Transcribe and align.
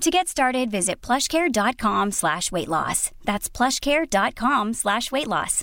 To 0.00 0.10
get 0.10 0.28
started, 0.28 0.70
visit 0.70 1.02
plushcare.com 1.02 2.12
slash 2.12 2.50
weight 2.50 2.68
loss. 2.68 3.10
That's 3.24 3.50
plushcare.com 3.50 4.72
slash 4.72 5.12
weight 5.12 5.26
loss. 5.26 5.62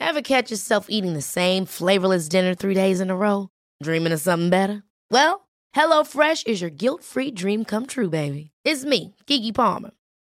Ever 0.00 0.22
catch 0.22 0.50
yourself 0.50 0.86
eating 0.88 1.12
the 1.12 1.20
same 1.20 1.66
flavorless 1.66 2.30
dinner 2.30 2.54
three 2.54 2.72
days 2.72 3.02
in 3.02 3.10
a 3.10 3.16
row? 3.16 3.50
Dreaming 3.82 4.12
of 4.12 4.20
something 4.20 4.48
better? 4.48 4.82
Well, 5.10 5.46
HelloFresh 5.76 6.46
is 6.46 6.62
your 6.62 6.70
guilt-free 6.70 7.32
dream 7.32 7.66
come 7.66 7.84
true, 7.84 8.08
baby. 8.08 8.50
It's 8.64 8.86
me, 8.86 9.14
Kiki 9.26 9.52
Palmer. 9.52 9.90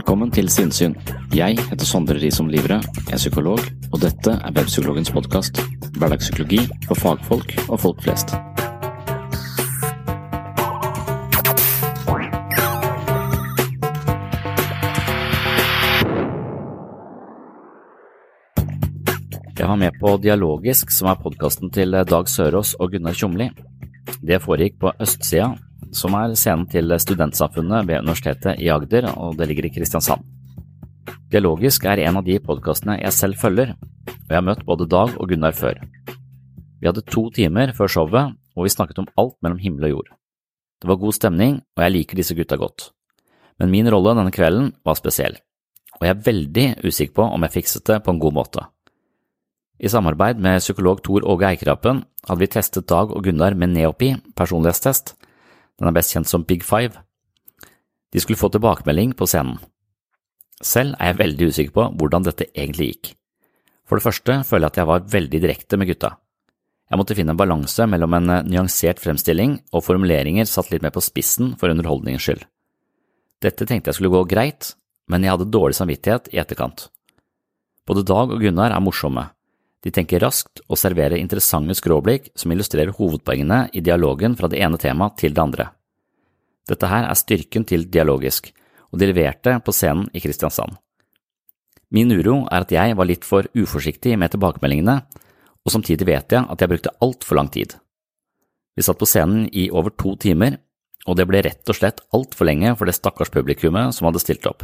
Velkommen 0.00 0.30
til 0.32 0.46
Sinnsyn. 0.48 0.94
Jeg 1.36 1.58
heter 1.60 1.84
Sondre 1.84 2.14
Risom 2.16 2.46
Livre, 2.48 2.78
er 3.12 3.18
psykolog, 3.20 3.60
og 3.92 3.98
dette 4.00 4.32
er 4.32 4.54
Webpsykologens 4.56 5.10
podkast. 5.12 5.60
Hverdagspsykologi 5.98 6.62
for 6.86 6.96
fagfolk 6.96 7.52
og 7.66 7.76
folk 7.82 8.00
flest. 8.06 8.32
Jeg 19.52 19.68
har 19.68 19.76
med 19.84 20.00
på 20.00 20.16
Dialogisk, 20.24 20.96
som 20.96 21.12
er 21.12 21.20
podkasten 21.20 21.68
til 21.76 21.92
Dag 21.92 22.24
Sørås 22.24 22.72
og 22.80 22.96
Gunnar 22.96 23.12
Tjomli. 23.20 23.52
Det 24.24 24.40
foregikk 24.40 24.80
på 24.80 24.96
Østsida, 24.96 25.52
som 25.96 26.14
er 26.18 26.36
scenen 26.38 26.66
til 26.70 26.92
Studentsamfunnet 27.02 27.88
ved 27.88 28.04
Universitetet 28.04 28.60
i 28.62 28.70
Agder, 28.72 29.08
og 29.16 29.38
det 29.38 29.48
ligger 29.50 29.68
i 29.68 29.72
Kristiansand. 29.74 30.22
Dialogisk 31.30 31.84
er 31.86 32.02
en 32.04 32.18
av 32.18 32.26
de 32.26 32.38
podkastene 32.42 32.98
jeg 33.00 33.14
selv 33.14 33.38
følger, 33.40 33.74
og 33.76 34.30
jeg 34.30 34.38
har 34.38 34.46
møtt 34.46 34.64
både 34.66 34.88
Dag 34.90 35.14
og 35.16 35.28
Gunnar 35.30 35.54
før. 35.56 35.78
Vi 36.80 36.88
hadde 36.88 37.04
to 37.06 37.28
timer 37.34 37.74
før 37.76 37.90
showet, 37.92 38.34
og 38.56 38.66
vi 38.66 38.72
snakket 38.72 39.02
om 39.02 39.10
alt 39.20 39.36
mellom 39.42 39.60
himmel 39.62 39.90
og 39.90 39.94
jord. 39.94 40.10
Det 40.80 40.88
var 40.88 41.00
god 41.02 41.16
stemning, 41.16 41.60
og 41.76 41.84
jeg 41.84 41.94
liker 41.96 42.18
disse 42.18 42.34
gutta 42.34 42.56
godt. 42.60 42.90
Men 43.60 43.70
min 43.70 43.90
rolle 43.92 44.16
denne 44.16 44.32
kvelden 44.32 44.72
var 44.86 44.96
spesiell, 44.98 45.36
og 45.98 46.06
jeg 46.06 46.14
er 46.14 46.26
veldig 46.26 46.66
usikker 46.86 47.16
på 47.20 47.26
om 47.36 47.44
jeg 47.44 47.58
fikset 47.58 47.86
det 47.90 48.00
på 48.04 48.14
en 48.14 48.22
god 48.22 48.36
måte. 48.38 48.64
I 49.80 49.88
samarbeid 49.88 50.40
med 50.40 50.60
psykolog 50.60 50.98
Tor 51.04 51.24
Åge 51.24 51.48
Eikrapen 51.48 52.02
hadde 52.28 52.42
vi 52.42 52.48
testet 52.52 52.88
Dag 52.88 53.12
og 53.14 53.24
Gunnar 53.24 53.54
med 53.56 53.72
Neopi 53.72 54.10
personlighetstest. 54.36 55.14
Den 55.80 55.88
er 55.88 55.96
best 55.96 56.12
kjent 56.12 56.28
som 56.28 56.44
Big 56.44 56.62
Five. 56.66 57.00
De 58.12 58.20
skulle 58.20 58.38
få 58.38 58.50
tilbakemelding 58.52 59.14
på 59.16 59.28
scenen. 59.30 59.56
Selv 60.60 60.98
er 61.00 61.14
jeg 61.14 61.20
veldig 61.22 61.48
usikker 61.48 61.76
på 61.76 61.86
hvordan 61.96 62.26
dette 62.26 62.50
egentlig 62.52 62.90
gikk. 62.90 63.14
For 63.88 63.96
det 63.96 64.04
første 64.04 64.42
føler 64.46 64.66
jeg 64.66 64.74
at 64.74 64.80
jeg 64.82 64.90
var 64.90 65.06
veldig 65.14 65.40
direkte 65.40 65.78
med 65.80 65.88
gutta. 65.88 66.12
Jeg 66.90 66.98
måtte 67.00 67.14
finne 67.16 67.32
en 67.32 67.38
balanse 67.40 67.86
mellom 67.86 68.16
en 68.18 68.32
nyansert 68.50 69.00
fremstilling 69.00 69.56
og 69.72 69.84
formuleringer 69.86 70.48
satt 70.50 70.72
litt 70.72 70.84
mer 70.84 70.92
på 70.94 71.02
spissen 71.02 71.54
for 71.58 71.72
underholdningens 71.72 72.26
skyld. 72.26 72.44
Dette 73.40 73.64
tenkte 73.64 73.88
jeg 73.88 73.98
skulle 73.98 74.12
gå 74.12 74.24
greit, 74.28 74.74
men 75.08 75.24
jeg 75.24 75.32
hadde 75.32 75.48
dårlig 75.54 75.78
samvittighet 75.78 76.28
i 76.34 76.40
etterkant. 76.42 76.88
Både 77.88 78.04
Dag 78.06 78.34
og 78.34 78.42
Gunnar 78.42 78.74
er 78.74 78.82
morsomme, 78.84 79.30
de 79.84 79.92
tenker 79.94 80.20
raskt 80.20 80.60
og 80.68 80.78
serverer 80.78 81.16
interessante 81.16 81.74
skråblikk 81.78 82.28
som 82.38 82.52
illustrerer 82.52 82.92
hovedpoengene 82.98 83.68
i 83.72 83.80
dialogen 83.84 84.36
fra 84.36 84.50
det 84.52 84.60
ene 84.60 84.80
temaet 84.80 85.16
til 85.22 85.32
det 85.36 85.42
andre. 85.42 85.70
Dette 86.68 86.90
her 86.90 87.08
er 87.08 87.18
styrken 87.18 87.64
til 87.66 87.86
Dialogisk, 87.90 88.52
og 88.92 89.00
de 89.00 89.08
leverte 89.08 89.56
på 89.64 89.72
scenen 89.74 90.10
i 90.12 90.20
Kristiansand. 90.22 90.76
Min 91.90 92.12
uro 92.12 92.44
er 92.52 92.66
at 92.66 92.74
jeg 92.74 92.94
var 92.98 93.08
litt 93.08 93.24
for 93.26 93.48
uforsiktig 93.56 94.14
med 94.20 94.30
tilbakemeldingene, 94.34 95.00
og 95.64 95.72
samtidig 95.72 96.06
vet 96.06 96.36
jeg 96.36 96.46
at 96.46 96.60
jeg 96.60 96.70
brukte 96.70 96.94
altfor 97.02 97.40
lang 97.40 97.48
tid. 97.50 97.74
Vi 98.76 98.84
satt 98.86 99.00
på 99.00 99.08
scenen 99.08 99.48
i 99.50 99.70
over 99.74 99.90
to 99.90 100.14
timer, 100.20 100.60
og 101.08 101.16
det 101.18 101.26
ble 101.26 101.40
rett 101.42 101.72
og 101.72 101.76
slett 101.76 102.04
altfor 102.14 102.46
lenge 102.46 102.76
for 102.76 102.86
det 102.86 102.94
stakkars 102.98 103.32
publikummet 103.32 103.96
som 103.96 104.06
hadde 104.06 104.22
stilt 104.22 104.46
opp. 104.46 104.62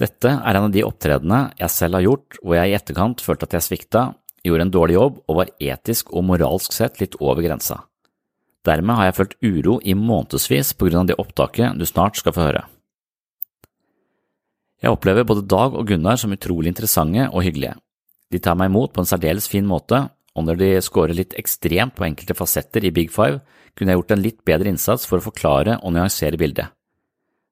Dette 0.00 0.32
er 0.32 0.56
en 0.56 0.66
av 0.66 0.72
de 0.72 0.84
opptredenene 0.86 1.50
jeg 1.60 1.72
selv 1.74 1.98
har 1.98 2.06
gjort 2.06 2.40
hvor 2.40 2.56
jeg 2.56 2.70
i 2.70 2.76
etterkant 2.78 3.20
følte 3.24 3.48
at 3.48 3.56
jeg 3.58 3.66
svikta, 3.66 4.04
gjorde 4.46 4.64
en 4.64 4.72
dårlig 4.72 4.96
jobb 4.96 5.20
og 5.28 5.38
var 5.42 5.52
etisk 5.60 6.14
og 6.16 6.24
moralsk 6.30 6.72
sett 6.72 7.02
litt 7.02 7.18
over 7.20 7.44
grensa. 7.44 7.82
Dermed 8.64 8.96
har 8.96 9.08
jeg 9.08 9.16
følt 9.18 9.36
uro 9.44 9.78
i 9.84 9.96
månedsvis 9.96 10.72
på 10.76 10.88
grunn 10.88 11.02
av 11.04 11.10
det 11.10 11.18
opptaket 11.20 11.76
du 11.80 11.84
snart 11.88 12.20
skal 12.20 12.34
få 12.36 12.46
høre. 12.48 12.64
Jeg 14.80 14.92
opplever 14.96 15.28
både 15.28 15.44
Dag 15.44 15.76
og 15.76 15.88
Gunnar 15.88 16.16
som 16.20 16.32
utrolig 16.32 16.72
interessante 16.72 17.26
og 17.28 17.44
hyggelige. 17.44 17.76
De 18.32 18.40
tar 18.40 18.56
meg 18.56 18.70
imot 18.70 18.94
på 18.94 19.02
en 19.02 19.08
særdeles 19.08 19.48
fin 19.50 19.66
måte, 19.68 20.06
og 20.36 20.46
når 20.46 20.60
de 20.60 20.68
scorer 20.84 21.16
litt 21.16 21.34
ekstremt 21.36 21.96
på 21.96 22.06
enkelte 22.06 22.36
fasetter 22.38 22.86
i 22.86 22.92
Big 22.94 23.10
Five, 23.12 23.42
kunne 23.76 23.92
jeg 23.92 24.00
gjort 24.00 24.14
en 24.14 24.22
litt 24.24 24.40
bedre 24.46 24.72
innsats 24.72 25.04
for 25.08 25.20
å 25.20 25.24
forklare 25.24 25.76
og 25.84 25.92
nyansere 25.96 26.40
bildet. 26.40 26.72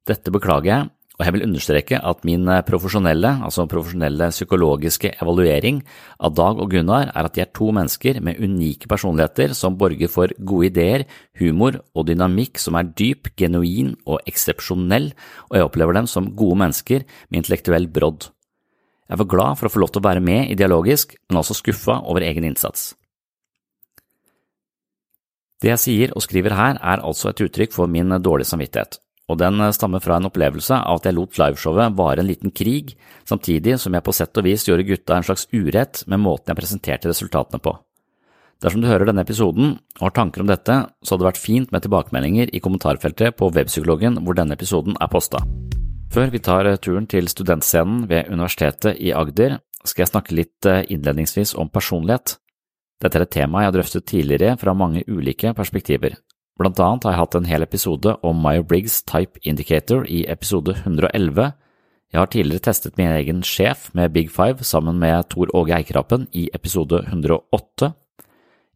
Dette 0.09 0.33
beklager 0.33 0.71
jeg, 0.71 0.89
og 1.19 1.27
jeg 1.27 1.35
vil 1.35 1.45
understreke 1.49 1.99
at 1.99 2.21
min 2.27 2.47
eh, 2.47 2.61
profesjonelle, 2.63 3.33
altså 3.43 3.65
profesjonelle 3.71 4.29
psykologiske 4.31 5.11
evaluering 5.19 5.81
av 6.23 6.37
Dag 6.39 6.61
og 6.63 6.71
Gunnar 6.71 7.11
er 7.11 7.27
at 7.27 7.35
de 7.35 7.43
er 7.43 7.51
to 7.51 7.73
mennesker 7.75 8.21
med 8.23 8.39
unike 8.39 8.87
personligheter 8.91 9.51
som 9.59 9.75
borger 9.81 10.13
for 10.13 10.31
gode 10.39 10.69
ideer, 10.71 11.05
humor 11.41 11.81
og 11.99 12.07
dynamikk 12.07 12.63
som 12.63 12.79
er 12.79 12.93
dyp, 12.95 13.33
genuin 13.35 13.97
og 14.07 14.23
eksepsjonell, 14.31 15.11
og 15.51 15.59
jeg 15.59 15.67
opplever 15.67 15.99
dem 15.99 16.07
som 16.07 16.31
gode 16.39 16.61
mennesker 16.63 17.03
med 17.03 17.43
intellektuell 17.43 17.91
brodd. 17.91 18.31
Jeg 19.11 19.19
var 19.19 19.31
glad 19.35 19.59
for 19.59 19.67
å 19.67 19.75
få 19.75 19.83
lov 19.83 19.91
til 19.91 20.05
å 20.05 20.07
være 20.07 20.23
med 20.23 20.53
i 20.53 20.59
Dialogisk, 20.61 21.17
men 21.27 21.41
også 21.43 21.59
skuffa 21.59 21.99
over 22.07 22.23
egen 22.29 22.47
innsats. 22.47 22.93
Det 25.59 25.73
jeg 25.73 25.83
sier 25.83 26.15
og 26.15 26.23
skriver 26.23 26.55
her, 26.55 26.79
er 26.79 27.03
altså 27.03 27.33
et 27.33 27.43
uttrykk 27.49 27.75
for 27.75 27.91
min 27.91 28.15
dårlige 28.23 28.53
samvittighet 28.53 29.01
og 29.29 29.39
den 29.41 29.61
eh, 29.61 29.75
stammer 29.77 30.03
fra 30.05 30.19
en 30.19 30.29
opplevelse 30.31 30.79
av 30.79 31.01
at 31.01 31.09
jeg 31.09 31.17
lot 31.17 31.39
liveshowet 31.41 31.97
vare 31.99 32.25
en 32.25 32.31
liten 32.31 32.55
krig, 32.55 32.95
samtidig 33.29 33.77
som 33.81 33.95
jeg 33.95 34.07
på 34.07 34.15
sett 34.17 34.41
og 34.41 34.49
vis 34.49 34.65
gjorde 34.69 34.89
gutta 34.89 35.19
en 35.19 35.29
slags 35.29 35.47
urett 35.53 36.03
med 36.09 36.25
måten 36.25 36.53
jeg 36.53 36.61
presenterte 36.63 37.13
resultatene 37.13 37.61
på. 37.63 37.77
Dersom 38.59 38.83
du 38.83 38.89
hører 38.91 39.07
denne 39.07 39.23
episoden 39.23 39.77
og 40.01 40.09
har 40.09 40.17
tanker 40.17 40.43
om 40.43 40.49
dette, 40.51 40.81
så 41.03 41.15
hadde 41.15 41.23
det 41.23 41.29
vært 41.29 41.45
fint 41.45 41.71
med 41.75 41.85
tilbakemeldinger 41.85 42.51
i 42.51 42.63
kommentarfeltet 42.65 43.37
på 43.39 43.53
webpsykologen 43.55 44.19
hvor 44.25 44.35
denne 44.35 44.57
episoden 44.59 44.99
er 44.99 45.13
posta. 45.13 45.45
Før 46.11 46.33
vi 46.33 46.41
tar 46.43 46.67
eh, 46.67 46.81
turen 46.81 47.07
til 47.07 47.29
studentscenen 47.31 48.07
ved 48.11 48.33
Universitetet 48.33 48.99
i 48.99 49.13
Agder, 49.15 49.61
skal 49.85 50.05
jeg 50.05 50.13
snakke 50.13 50.35
litt 50.35 50.67
eh, 50.67 50.83
innledningsvis 50.91 51.55
om 51.61 51.71
personlighet. 51.71 52.39
Dette 52.99 53.21
er 53.21 53.29
et 53.29 53.35
tema 53.37 53.63
jeg 53.63 53.71
har 53.71 53.77
drøftet 53.77 54.09
tidligere 54.11 54.57
fra 54.59 54.75
mange 54.75 55.05
ulike 55.07 55.53
perspektiver, 55.55 56.17
Blant 56.59 56.81
annet 56.83 57.05
har 57.07 57.13
jeg 57.15 57.21
hatt 57.21 57.37
en 57.39 57.47
hel 57.47 57.63
episode 57.63 58.13
om 58.27 58.39
Myo 58.43 58.65
Briggs 58.67 58.97
Type 59.07 59.39
Indicator 59.47 60.03
i 60.11 60.25
episode 60.27 60.73
111. 60.81 61.53
Jeg 62.11 62.19
har 62.19 62.31
tidligere 62.33 62.65
testet 62.67 62.97
min 62.99 63.13
egen 63.15 63.45
sjef 63.47 63.93
med 63.95 64.11
Big 64.11 64.33
Five 64.35 64.67
sammen 64.67 64.99
med 64.99 65.29
Tor 65.31 65.53
Åge 65.55 65.77
Eikrapen 65.77 66.27
i 66.35 66.49
episode 66.57 67.05
108. 67.07 67.93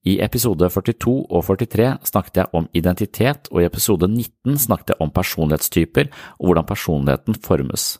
I 0.06 0.14
episode 0.22 0.68
42 0.70 1.16
og 1.26 1.42
43 1.48 1.88
snakket 2.06 2.38
jeg 2.42 2.50
om 2.54 2.68
identitet, 2.70 3.50
og 3.50 3.62
i 3.62 3.66
episode 3.66 4.06
19 4.06 4.62
snakket 4.62 4.94
jeg 4.94 5.02
om 5.02 5.10
personlighetstyper 5.10 6.06
og 6.38 6.46
hvordan 6.46 6.68
personligheten 6.68 7.40
formes. 7.42 7.96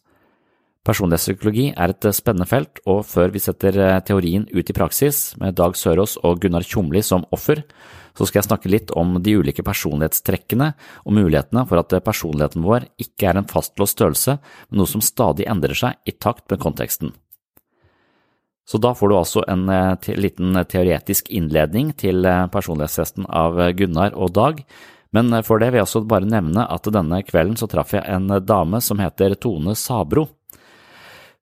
Personlighetspsykologi 0.86 1.72
er 1.74 1.90
et 1.90 2.06
spennende 2.14 2.46
felt, 2.46 2.78
og 2.86 3.02
før 3.06 3.34
vi 3.34 3.42
setter 3.42 3.98
teorien 4.06 4.46
ut 4.54 4.70
i 4.70 4.78
praksis, 4.78 5.34
med 5.42 5.58
Dag 5.58 5.74
Sørås 5.78 6.16
og 6.22 6.38
Gunnar 6.42 6.66
Tjomli 6.66 7.02
som 7.06 7.26
offer, 7.34 7.62
så 8.16 8.26
skal 8.28 8.40
jeg 8.40 8.48
snakke 8.50 8.72
litt 8.72 8.92
om 8.98 9.16
de 9.22 9.36
ulike 9.40 9.64
personlighetstrekkene 9.66 10.72
og 11.04 11.16
mulighetene 11.16 11.64
for 11.68 11.80
at 11.80 11.94
personligheten 12.04 12.64
vår 12.64 12.88
ikke 13.02 13.30
er 13.30 13.40
en 13.40 13.48
fastlåst 13.50 13.98
størrelse, 13.98 14.38
men 14.70 14.82
noe 14.82 14.90
som 14.90 15.04
stadig 15.04 15.48
endrer 15.50 15.78
seg 15.78 15.98
i 16.08 16.14
takt 16.16 16.48
med 16.52 16.62
konteksten. 16.62 17.12
Så 18.68 18.78
da 18.78 18.92
får 18.94 19.10
du 19.10 19.16
altså 19.18 19.42
en 19.50 19.66
eh, 19.72 20.12
liten 20.16 20.54
teoretisk 20.70 21.32
innledning 21.34 21.90
til 21.98 22.22
eh, 22.24 22.46
personlighetstesten 22.52 23.26
av 23.26 23.58
Gunnar 23.76 24.14
og 24.14 24.36
Dag. 24.36 24.62
Men 25.12 25.34
for 25.44 25.60
det 25.60 25.72
vil 25.72 25.82
jeg 25.82 25.88
også 25.88 26.04
bare 26.08 26.28
nevne 26.28 26.64
at 26.72 26.86
denne 26.94 27.18
kvelden 27.26 27.58
så 27.60 27.68
traff 27.68 27.92
jeg 27.92 28.06
en 28.08 28.30
dame 28.46 28.80
som 28.80 29.02
heter 29.02 29.34
Tone 29.36 29.74
Sabro. 29.76 30.28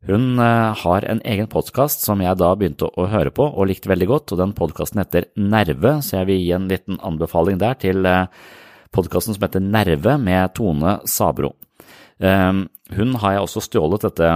Hun 0.09 0.39
eh, 0.39 0.75
har 0.81 1.05
en 1.05 1.21
egen 1.29 1.49
podkast 1.53 2.07
som 2.07 2.23
jeg 2.25 2.39
da 2.41 2.55
begynte 2.57 2.89
å 2.89 3.05
høre 3.13 3.33
på 3.37 3.45
og 3.45 3.67
likte 3.69 3.91
veldig 3.91 4.07
godt, 4.09 4.33
og 4.33 4.41
den 4.41 4.55
podkasten 4.57 5.03
heter 5.03 5.27
Nerve, 5.37 5.99
så 6.01 6.23
jeg 6.23 6.29
vil 6.31 6.41
gi 6.41 6.55
en 6.57 6.71
liten 6.71 6.97
anbefaling 7.05 7.59
der 7.61 7.77
til 7.83 8.09
eh, 8.09 8.31
podkasten 8.97 9.37
som 9.37 9.45
heter 9.45 9.61
Nerve 9.61 10.15
med 10.23 10.55
Tone 10.57 10.95
Sabro. 11.05 11.53
Ehm, 12.25 12.65
hun 12.97 13.13
har 13.21 13.35
jeg 13.35 13.45
også 13.45 13.65
stjålet 13.67 14.07
dette 14.07 14.31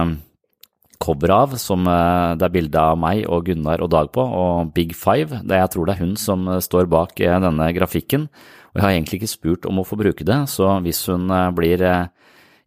coveret 1.01 1.33
av, 1.33 1.57
som 1.61 1.89
eh, 1.89 2.35
det 2.37 2.45
er 2.45 2.53
bilde 2.59 2.85
av 2.93 3.01
meg 3.01 3.25
og 3.25 3.49
Gunnar 3.49 3.81
og 3.81 3.89
Dag 3.95 4.13
på, 4.13 4.21
og 4.21 4.69
Big 4.77 4.93
Five. 4.93 5.41
Det 5.49 5.63
jeg 5.63 5.73
tror 5.73 5.89
det 5.89 5.97
er 5.97 6.03
hun 6.05 6.13
som 6.21 6.45
står 6.61 6.85
bak 6.93 7.17
denne 7.17 7.71
grafikken. 7.73 8.29
Og 8.69 8.77
jeg 8.77 8.85
har 8.85 8.93
egentlig 8.93 9.23
ikke 9.23 9.33
spurt 9.33 9.65
om 9.65 9.81
å 9.81 9.87
få 9.87 9.97
bruke 9.97 10.29
det, 10.29 10.43
så 10.51 10.77
hvis 10.85 11.01
hun 11.09 11.25
blir 11.57 11.81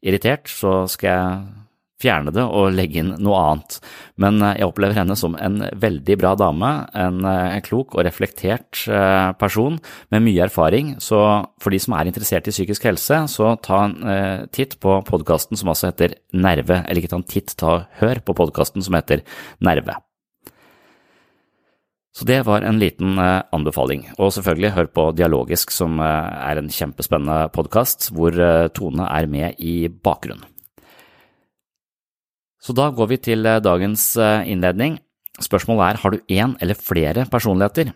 irritert, 0.03 0.51
så 0.51 0.81
skal 0.91 1.15
jeg 1.15 1.65
fjerne 2.03 2.33
det 2.35 2.45
og 2.45 2.73
legge 2.75 3.03
inn 3.03 3.13
noe 3.23 3.39
annet. 3.43 3.79
Men 4.23 4.41
eh, 4.43 4.57
jeg 4.61 4.71
opplever 4.71 4.99
henne 5.01 5.17
som 5.19 5.35
en 5.39 5.61
veldig 5.83 6.19
bra 6.21 6.35
dame, 6.39 6.73
en, 6.99 7.21
eh, 7.27 7.59
klok 7.67 7.97
og 7.97 8.05
reflektert 8.07 8.85
eh, 8.87 9.31
person 9.41 9.79
med 10.15 10.25
mye 10.27 10.47
erfaring. 10.47 10.95
Så 11.03 11.21
for 11.63 11.75
de 11.75 11.83
som 11.83 11.97
er 11.99 12.11
interessert 12.11 12.49
i 12.49 12.55
psykisk 12.55 12.89
helse, 12.89 13.23
så 13.33 13.55
ta 13.65 13.85
en 13.87 13.97
titt 14.55 14.77
på 14.83 14.99
podkasten 15.07 15.59
som 15.59 15.71
altså 15.73 15.91
heter 15.91 16.15
Nerve. 16.37 16.83
Eller 16.85 17.03
ikke 17.03 17.13
ta 17.13 17.19
en 17.21 17.29
titt, 17.29 17.55
ta 17.59 17.81
hør 18.01 18.21
på 18.25 18.37
podkasten 18.39 18.85
som 18.85 18.97
heter 18.97 19.25
Nerve. 19.65 19.99
Så 22.19 22.27
det 22.27 22.41
var 22.49 22.65
en 22.67 22.81
liten 22.81 23.19
anbefaling. 23.19 24.09
Og 24.19 24.33
selvfølgelig 24.35 24.75
hør 24.75 24.91
på 24.91 25.07
Dialogisk, 25.19 25.75
som 25.75 26.01
er 26.03 26.59
en 26.59 26.71
kjempespennende 26.73 27.53
podkast 27.55 28.11
hvor 28.15 28.35
Tone 28.75 29.07
er 29.07 29.31
med 29.31 29.63
i 29.63 29.81
bakgrunnen. 29.89 30.58
Så 32.69 32.75
da 32.77 32.91
går 32.93 33.07
vi 33.09 33.17
til 33.17 33.47
eh, 33.49 33.63
dagens 33.65 34.03
eh, 34.21 34.45
innledning. 34.53 34.99
Spørsmålet 35.41 35.87
er 35.87 35.99
har 36.03 36.13
du 36.13 36.19
én 36.29 36.53
eller 36.61 36.77
flere 36.77 37.25
personligheter? 37.33 37.95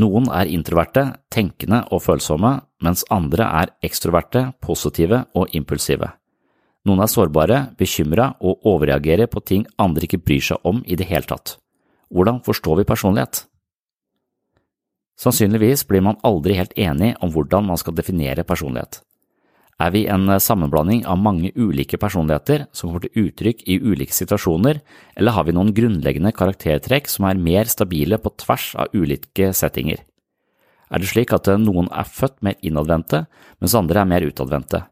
Noen 0.00 0.30
er 0.32 0.48
introverte, 0.48 1.02
tenkende 1.28 1.82
og 1.92 2.00
følsomme, 2.06 2.54
mens 2.80 3.04
andre 3.12 3.44
er 3.60 3.74
ekstroverte, 3.84 4.46
positive 4.64 5.26
og 5.36 5.52
impulsive. 5.52 6.08
Noen 6.88 7.04
er 7.04 7.12
sårbare, 7.12 7.58
bekymra 7.76 8.30
og 8.40 8.64
overreagerer 8.64 9.28
på 9.28 9.44
ting 9.44 9.68
andre 9.76 10.08
ikke 10.08 10.22
bryr 10.24 10.46
seg 10.48 10.64
om 10.64 10.80
i 10.86 10.96
det 10.96 11.10
hele 11.10 11.28
tatt. 11.28 11.58
Hvordan 12.08 12.40
forstår 12.46 12.80
vi 12.80 12.88
personlighet? 12.88 13.44
Sannsynligvis 15.20 15.84
blir 15.84 16.06
man 16.06 16.16
aldri 16.24 16.56
helt 16.56 16.72
enig 16.80 17.12
om 17.20 17.34
hvordan 17.34 17.68
man 17.68 17.76
skal 17.76 17.98
definere 17.98 18.46
personlighet. 18.48 19.02
Er 19.80 19.94
vi 19.94 20.02
en 20.12 20.28
sammenblanding 20.28 21.06
av 21.08 21.16
mange 21.16 21.54
ulike 21.56 21.96
personligheter 21.96 22.66
som 22.76 22.90
kommer 22.90 23.06
til 23.06 23.30
uttrykk 23.30 23.62
i 23.64 23.78
ulike 23.80 24.12
situasjoner, 24.12 24.82
eller 25.16 25.32
har 25.32 25.46
vi 25.46 25.54
noen 25.56 25.72
grunnleggende 25.72 26.34
karaktertrekk 26.36 27.08
som 27.08 27.24
er 27.30 27.40
mer 27.40 27.70
stabile 27.70 28.18
på 28.20 28.34
tvers 28.42 28.74
av 28.76 28.92
ulike 28.92 29.54
settinger? 29.56 30.02
Er 30.90 31.00
det 31.00 31.08
slik 31.08 31.32
at 31.32 31.48
noen 31.62 31.88
er 31.96 32.04
født 32.04 32.42
mer 32.44 32.58
innadvendte, 32.60 33.22
mens 33.62 33.76
andre 33.78 34.02
er 34.02 34.10
mer 34.10 34.26
utadvendte? 34.26 34.82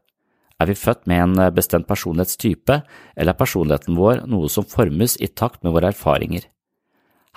Er 0.59 0.67
vi 0.67 0.75
født 0.75 1.05
med 1.07 1.21
en 1.21 1.53
bestemt 1.53 1.87
personlighetstype, 1.87 2.81
eller 3.15 3.35
er 3.35 3.37
personligheten 3.37 3.99
vår 3.99 4.25
noe 4.31 4.49
som 4.49 4.65
formes 4.65 5.19
i 5.21 5.29
takt 5.29 5.61
med 5.63 5.75
våre 5.75 5.93
erfaringer? 5.93 6.49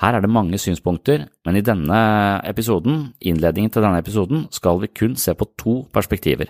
Her 0.01 0.17
er 0.17 0.25
det 0.25 0.33
mange 0.33 0.57
synspunkter, 0.59 1.29
men 1.45 1.61
i 1.61 1.67
denne 1.67 2.01
episoden, 2.49 3.13
innledningen 3.21 3.71
til 3.71 3.85
denne 3.85 4.01
episoden, 4.01 4.49
skal 4.51 4.81
vi 4.81 4.89
kun 4.89 5.21
se 5.21 5.37
på 5.37 5.53
to 5.61 5.83
perspektiver. 5.93 6.49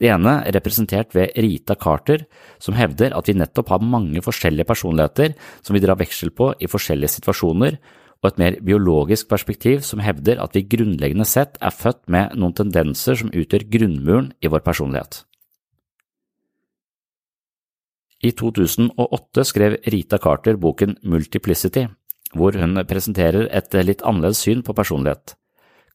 Det 0.00 0.08
ene 0.08 0.38
er 0.46 0.54
representert 0.56 1.12
ved 1.12 1.34
Rita 1.36 1.76
Carter, 1.76 2.24
som 2.56 2.76
hevder 2.78 3.12
at 3.16 3.26
vi 3.28 3.36
nettopp 3.36 3.68
har 3.74 3.84
mange 3.84 4.22
forskjellige 4.24 4.68
personligheter 4.70 5.34
som 5.60 5.76
vi 5.76 5.82
drar 5.84 5.98
veksel 6.00 6.32
på 6.32 6.54
i 6.56 6.68
forskjellige 6.72 7.18
situasjoner, 7.18 7.76
og 8.20 8.28
et 8.28 8.38
mer 8.40 8.56
biologisk 8.64 9.28
perspektiv 9.28 9.84
som 9.84 10.00
hevder 10.04 10.40
at 10.40 10.56
vi 10.56 10.66
grunnleggende 10.68 11.26
sett 11.28 11.56
er 11.60 11.72
født 11.72 12.02
med 12.12 12.36
noen 12.36 12.56
tendenser 12.56 13.16
som 13.16 13.32
utgjør 13.32 13.64
grunnmuren 13.72 14.30
i 14.40 14.50
vår 14.52 14.64
personlighet. 14.64 15.22
I 18.20 18.32
2008 18.36 19.44
skrev 19.48 19.78
Rita 19.88 20.18
Carter 20.20 20.58
boken 20.60 20.98
Multiplicity, 21.08 21.86
hvor 22.36 22.56
hun 22.60 22.76
presenterer 22.88 23.48
et 23.48 23.76
litt 23.84 24.04
annerledes 24.04 24.44
syn 24.44 24.60
på 24.64 24.76
personlighet. 24.76 25.34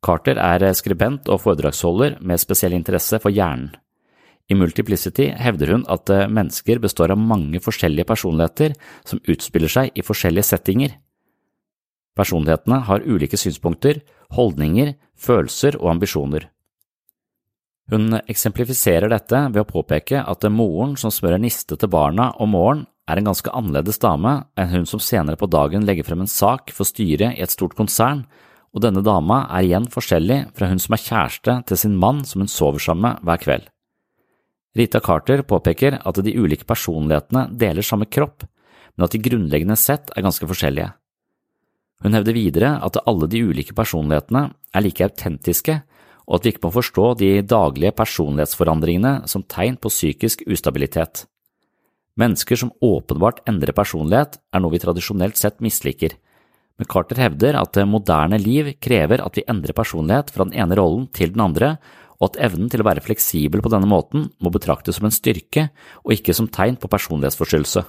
Carter 0.06 0.42
er 0.42 0.66
skribent 0.78 1.30
og 1.30 1.42
foredragsholder 1.46 2.18
med 2.22 2.42
spesiell 2.42 2.74
interesse 2.78 3.22
for 3.22 3.34
hjernen. 3.34 3.74
I 4.46 4.58
Multiplicity 4.58 5.32
hevder 5.42 5.72
hun 5.74 5.86
at 5.90 6.10
eh, 6.14 6.28
mennesker 6.30 6.82
består 6.84 7.14
av 7.14 7.22
mange 7.22 7.62
forskjellige 7.64 8.06
personligheter 8.12 8.76
som 9.08 9.22
utspiller 9.26 9.72
seg 9.72 9.96
i 9.98 10.06
forskjellige 10.06 10.50
settinger. 10.52 10.98
Personlighetene 12.16 12.84
har 12.88 13.04
ulike 13.04 13.40
synspunkter, 13.40 14.04
holdninger, 14.38 14.94
følelser 15.18 15.80
og 15.82 15.96
ambisjoner. 15.96 16.50
Hun 17.92 18.18
eksemplifiserer 18.18 19.12
dette 19.12 19.40
ved 19.52 19.62
å 19.62 19.70
påpeke 19.70 20.24
at 20.26 20.46
moren 20.50 20.96
som 20.98 21.14
smører 21.14 21.42
niste 21.42 21.78
til 21.78 21.92
barna 21.92 22.32
om 22.42 22.54
morgenen, 22.56 22.88
er 23.06 23.20
en 23.22 23.28
ganske 23.30 23.52
annerledes 23.54 24.00
dame 24.02 24.32
enn 24.58 24.72
hun 24.72 24.88
som 24.90 24.98
senere 24.98 25.38
på 25.38 25.46
dagen 25.54 25.84
legger 25.86 26.08
frem 26.08 26.24
en 26.24 26.32
sak 26.32 26.72
for 26.74 26.90
styret 26.90 27.36
i 27.38 27.44
et 27.46 27.54
stort 27.54 27.76
konsern, 27.78 28.24
og 28.74 28.82
denne 28.82 29.04
dama 29.06 29.44
er 29.54 29.68
igjen 29.68 29.86
forskjellig 29.94 30.40
fra 30.58 30.72
hun 30.72 30.82
som 30.82 30.98
er 30.98 31.04
kjæreste 31.04 31.56
til 31.70 31.80
sin 31.84 32.00
mann 32.02 32.24
som 32.26 32.42
hun 32.42 32.50
sover 32.50 32.82
sammen 32.82 33.06
med 33.06 33.22
hver 33.22 33.44
kveld. 33.44 33.70
Rita 34.76 35.00
Carter 35.00 35.42
påpeker 35.48 36.00
at 36.04 36.20
de 36.20 36.36
ulike 36.36 36.68
personlighetene 36.68 37.48
deler 37.56 37.86
samme 37.86 38.08
kropp, 38.12 38.44
men 38.96 39.08
at 39.08 39.16
de 39.16 39.22
grunnleggende 39.24 39.78
sett 39.80 40.12
er 40.16 40.26
ganske 40.26 40.48
forskjellige. 40.48 40.92
Hun 42.04 42.18
hevder 42.18 42.36
videre 42.36 42.72
at 42.84 43.00
alle 43.08 43.30
de 43.32 43.40
ulike 43.48 43.76
personlighetene 43.76 44.50
er 44.76 44.84
like 44.84 45.06
autentiske, 45.06 45.78
og 46.26 46.40
at 46.40 46.46
vi 46.46 46.52
ikke 46.54 46.66
må 46.66 46.74
forstå 46.76 47.06
de 47.22 47.30
daglige 47.46 47.94
personlighetsforandringene 47.96 49.30
som 49.32 49.46
tegn 49.48 49.78
på 49.80 49.92
psykisk 49.94 50.44
ustabilitet. 50.50 51.24
Mennesker 52.20 52.60
som 52.60 52.74
åpenbart 52.84 53.42
endrer 53.48 53.76
personlighet, 53.76 54.40
er 54.52 54.64
noe 54.64 54.74
vi 54.74 54.82
tradisjonelt 54.84 55.40
sett 55.40 55.64
misliker, 55.64 56.16
men 56.76 56.90
Carter 56.92 57.20
hevder 57.22 57.56
at 57.56 57.72
det 57.76 57.86
moderne 57.88 58.40
liv 58.42 58.74
krever 58.84 59.22
at 59.24 59.38
vi 59.38 59.46
endrer 59.48 59.76
personlighet 59.76 60.32
fra 60.36 60.48
den 60.48 60.58
ene 60.60 60.76
rollen 60.76 61.06
til 61.16 61.32
den 61.32 61.44
andre, 61.46 61.76
og 62.20 62.30
at 62.30 62.40
evnen 62.48 62.72
til 62.72 62.84
å 62.84 62.88
være 62.88 63.04
fleksibel 63.04 63.64
på 63.64 63.72
denne 63.74 63.90
måten 63.90 64.30
må 64.44 64.52
betraktes 64.54 65.00
som 65.00 65.10
en 65.10 65.16
styrke 65.16 65.70
og 66.04 66.16
ikke 66.16 66.36
som 66.38 66.48
tegn 66.48 66.80
på 66.80 66.92
personlighetsforstyrrelse. 66.92 67.84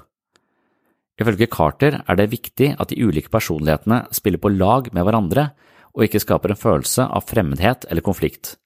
Ifølge 1.17 1.49
Carter 1.49 2.03
er 2.05 2.19
det 2.19 2.33
viktig 2.35 2.75
at 2.77 2.91
de 2.93 3.01
ulike 3.01 3.33
personlighetene 3.33 4.05
spiller 4.15 4.43
på 4.43 4.53
lag 4.53 4.91
med 4.93 5.07
hverandre 5.07 5.49
og 5.97 6.05
ikke 6.05 6.21
skaper 6.21 6.53
en 6.53 6.61
følelse 6.61 7.07
av 7.09 7.25
fremmedhet 7.25 7.87
eller 7.89 8.05
konflikt. 8.05 8.57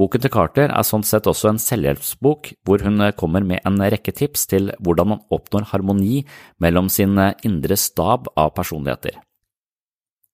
Boken 0.00 0.22
til 0.24 0.32
Carter 0.32 0.72
er 0.72 0.86
sånn 0.88 1.04
sett 1.04 1.26
også 1.28 1.50
en 1.50 1.60
selvhjelpsbok 1.60 2.54
hvor 2.64 2.80
hun 2.80 3.04
kommer 3.18 3.44
med 3.44 3.60
en 3.68 3.76
rekke 3.76 4.14
tips 4.16 4.46
til 4.48 4.70
hvordan 4.80 5.10
man 5.10 5.20
oppnår 5.34 5.68
harmoni 5.74 6.22
mellom 6.64 6.88
sin 6.88 7.18
indre 7.44 7.76
stab 7.76 8.30
av 8.32 8.54
personligheter. 8.56 9.18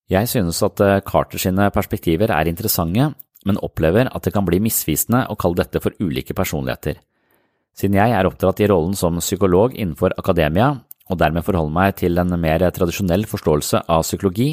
Jeg 0.08 0.30
synes 0.30 0.62
at 0.62 0.80
Carter 1.04 1.42
sine 1.42 1.66
perspektiver 1.75 2.30
er 2.32 2.49
interessante, 2.49 3.11
men 3.47 3.61
opplever 3.62 4.11
at 4.11 4.25
det 4.25 4.33
kan 4.35 4.47
bli 4.47 4.61
misvisende 4.62 5.26
å 5.30 5.37
kalle 5.38 5.62
dette 5.62 5.83
for 5.83 5.95
ulike 6.02 6.35
personligheter. 6.37 6.99
Siden 7.78 7.99
jeg 8.00 8.14
er 8.14 8.26
oppdratt 8.26 8.61
i 8.64 8.68
rollen 8.71 8.97
som 8.99 9.21
psykolog 9.23 9.76
innenfor 9.76 10.16
akademia, 10.18 10.73
og 11.09 11.21
dermed 11.21 11.47
forholder 11.47 11.75
meg 11.76 11.95
til 12.00 12.18
en 12.21 12.35
mer 12.40 12.64
tradisjonell 12.75 13.25
forståelse 13.30 13.85
av 13.87 14.02
psykologi, 14.04 14.50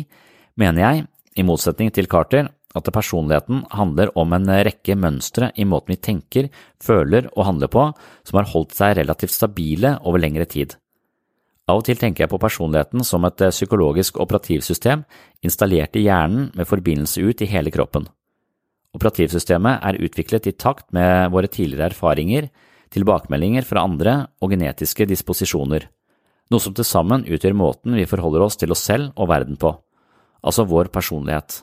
mener 0.61 0.83
jeg, 0.83 1.07
i 1.35 1.43
motsetning 1.43 1.91
til 1.91 2.07
Carter, 2.07 2.47
at 2.75 2.91
personligheten 2.93 3.63
handler 3.71 4.11
om 4.19 4.33
en 4.35 4.49
rekke 4.67 4.97
mønstre 4.99 5.49
i 5.55 5.65
måten 5.67 5.95
vi 5.95 6.01
tenker, 6.09 6.49
føler 6.83 7.29
og 7.33 7.47
handler 7.47 7.71
på, 7.71 7.85
som 8.27 8.39
har 8.39 8.49
holdt 8.51 8.75
seg 8.75 8.97
relativt 8.99 9.35
stabile 9.35 9.95
over 10.03 10.21
lengre 10.21 10.47
tid. 10.51 10.75
Av 11.65 11.79
og 11.79 11.87
til 11.87 11.97
tenker 11.97 12.25
jeg 12.25 12.31
på 12.33 12.41
personligheten 12.41 13.01
som 13.07 13.25
et 13.25 13.41
psykologisk 13.49 14.19
operativsystem 14.21 15.01
installert 15.45 15.97
i 15.97 16.05
hjernen 16.05 16.51
med 16.53 16.69
forbindelse 16.69 17.23
ut 17.25 17.41
i 17.41 17.49
hele 17.49 17.73
kroppen. 17.73 18.05
Operativsystemet 18.95 19.83
er 19.83 19.99
utviklet 20.05 20.47
i 20.47 20.55
takt 20.55 20.87
med 20.95 21.33
våre 21.33 21.49
tidligere 21.51 21.89
erfaringer, 21.91 22.47
tilbakemeldinger 22.95 23.65
fra 23.67 23.83
andre 23.83 24.15
og 24.39 24.53
genetiske 24.53 25.07
disposisjoner, 25.09 25.89
noe 26.53 26.63
som 26.63 26.75
til 26.77 26.87
sammen 26.87 27.25
utgjør 27.27 27.57
måten 27.57 27.97
vi 27.97 28.07
forholder 28.07 28.45
oss 28.45 28.59
til 28.61 28.71
oss 28.71 28.85
selv 28.87 29.11
og 29.19 29.31
verden 29.31 29.57
på, 29.59 29.73
altså 30.45 30.67
vår 30.69 30.91
personlighet. 30.93 31.59